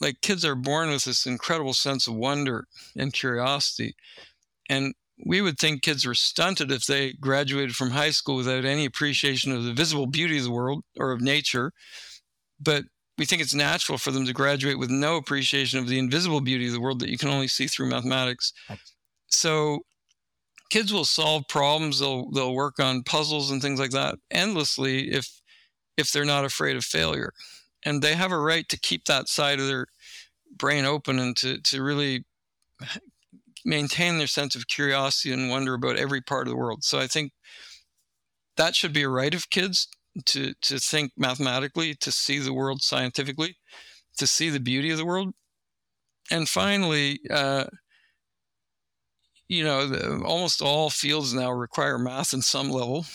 [0.00, 2.66] like kids are born with this incredible sense of wonder
[2.96, 3.94] and curiosity.
[4.68, 4.94] And
[5.26, 9.52] we would think kids were stunted if they graduated from high school without any appreciation
[9.52, 11.72] of the visible beauty of the world or of nature.
[12.60, 12.84] But
[13.18, 16.68] we think it's natural for them to graduate with no appreciation of the invisible beauty
[16.68, 18.52] of the world that you can only see through mathematics.
[19.26, 19.80] So
[20.70, 25.40] kids will solve problems, they'll they'll work on puzzles and things like that endlessly if
[25.96, 27.32] if they're not afraid of failure
[27.84, 29.86] and they have a right to keep that side of their
[30.56, 32.24] brain open and to, to really
[33.64, 36.84] maintain their sense of curiosity and wonder about every part of the world.
[36.84, 37.32] So I think
[38.56, 39.88] that should be a right of kids
[40.26, 43.56] to, to think mathematically, to see the world scientifically,
[44.18, 45.34] to see the beauty of the world.
[46.30, 47.64] And finally, uh,
[49.48, 53.06] you know, the, almost all fields now require math in some level.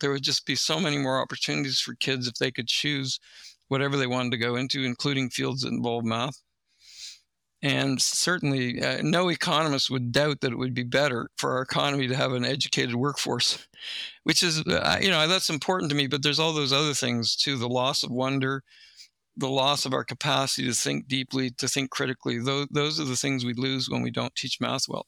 [0.00, 3.18] There would just be so many more opportunities for kids if they could choose
[3.68, 6.36] whatever they wanted to go into, including fields that involve math.
[7.66, 12.06] And certainly, uh, no economist would doubt that it would be better for our economy
[12.06, 13.66] to have an educated workforce,
[14.22, 16.06] which is, uh, you know, that's important to me.
[16.06, 18.62] But there's all those other things too the loss of wonder,
[19.36, 22.38] the loss of our capacity to think deeply, to think critically.
[22.38, 25.06] Those, those are the things we lose when we don't teach math well.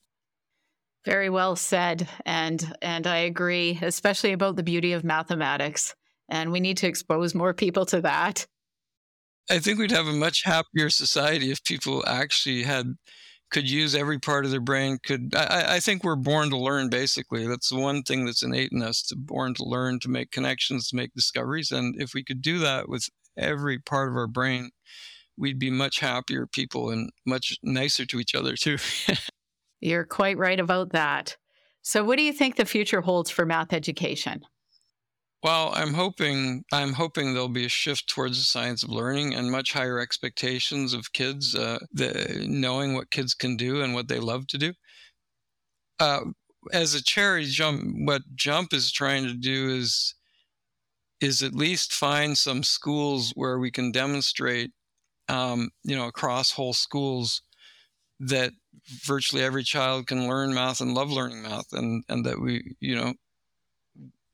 [1.04, 2.09] Very well said.
[2.26, 5.94] And, and I agree, especially about the beauty of mathematics
[6.28, 8.46] and we need to expose more people to that.
[9.51, 12.94] I think we'd have a much happier society if people actually had
[13.51, 14.99] could use every part of their brain.
[15.03, 16.90] Could I, I think we're born to learn.
[16.90, 20.30] Basically, that's the one thing that's innate in us: to born to learn, to make
[20.30, 21.70] connections, to make discoveries.
[21.70, 24.70] And if we could do that with every part of our brain,
[25.36, 28.76] we'd be much happier people and much nicer to each other too.
[29.80, 31.36] You're quite right about that.
[31.82, 34.44] So, what do you think the future holds for math education?
[35.43, 39.51] Well, I'm hoping I'm hoping there'll be a shift towards the science of learning and
[39.53, 44.18] much higher expectations of kids, uh, the, knowing what kids can do and what they
[44.18, 44.74] love to do.
[46.01, 46.20] Uh,
[46.72, 50.14] as a charity jump, what Jump is trying to do is
[51.20, 54.70] is at least find some schools where we can demonstrate,
[55.28, 57.43] um, you know, across whole schools
[58.20, 58.53] that
[59.07, 62.97] virtually every child can learn math and love learning math, and and that we, you
[62.97, 63.14] know,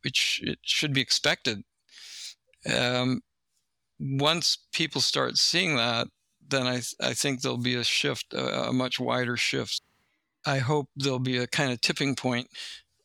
[0.05, 1.63] which it should be expected.
[2.73, 3.21] Um,
[3.99, 6.09] once people start seeing that,
[6.47, 9.81] then I, th- I think there'll be a shift, a, a much wider shift.
[10.47, 12.49] I hope there'll be a kind of tipping point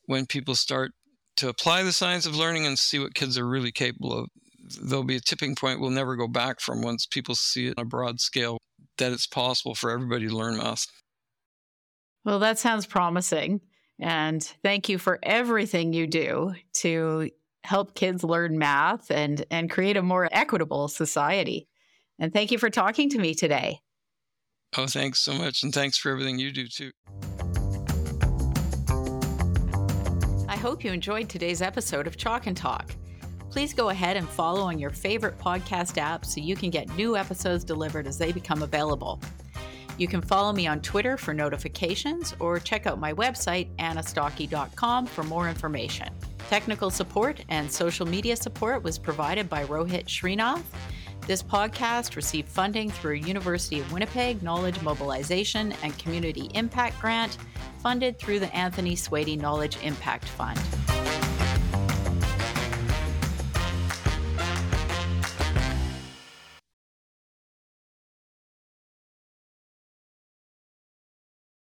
[0.04, 0.92] when people start
[1.36, 4.28] to apply the science of learning and see what kids are really capable of.
[4.82, 7.82] There'll be a tipping point we'll never go back from once people see it on
[7.82, 8.58] a broad scale
[8.98, 10.86] that it's possible for everybody to learn math.
[12.24, 13.62] Well, that sounds promising.
[14.00, 17.30] And thank you for everything you do to
[17.64, 21.68] help kids learn math and, and create a more equitable society.
[22.18, 23.80] And thank you for talking to me today.
[24.76, 25.62] Oh, thanks so much.
[25.62, 26.90] And thanks for everything you do too.
[30.48, 32.94] I hope you enjoyed today's episode of Chalk and Talk.
[33.50, 37.16] Please go ahead and follow on your favorite podcast app so you can get new
[37.16, 39.20] episodes delivered as they become available.
[40.00, 45.24] You can follow me on Twitter for notifications or check out my website, annastokke.com, for
[45.24, 46.08] more information.
[46.48, 50.62] Technical support and social media support was provided by Rohit Srinath.
[51.26, 57.36] This podcast received funding through University of Winnipeg Knowledge Mobilization and Community Impact Grant,
[57.82, 60.58] funded through the Anthony Swaity Knowledge Impact Fund.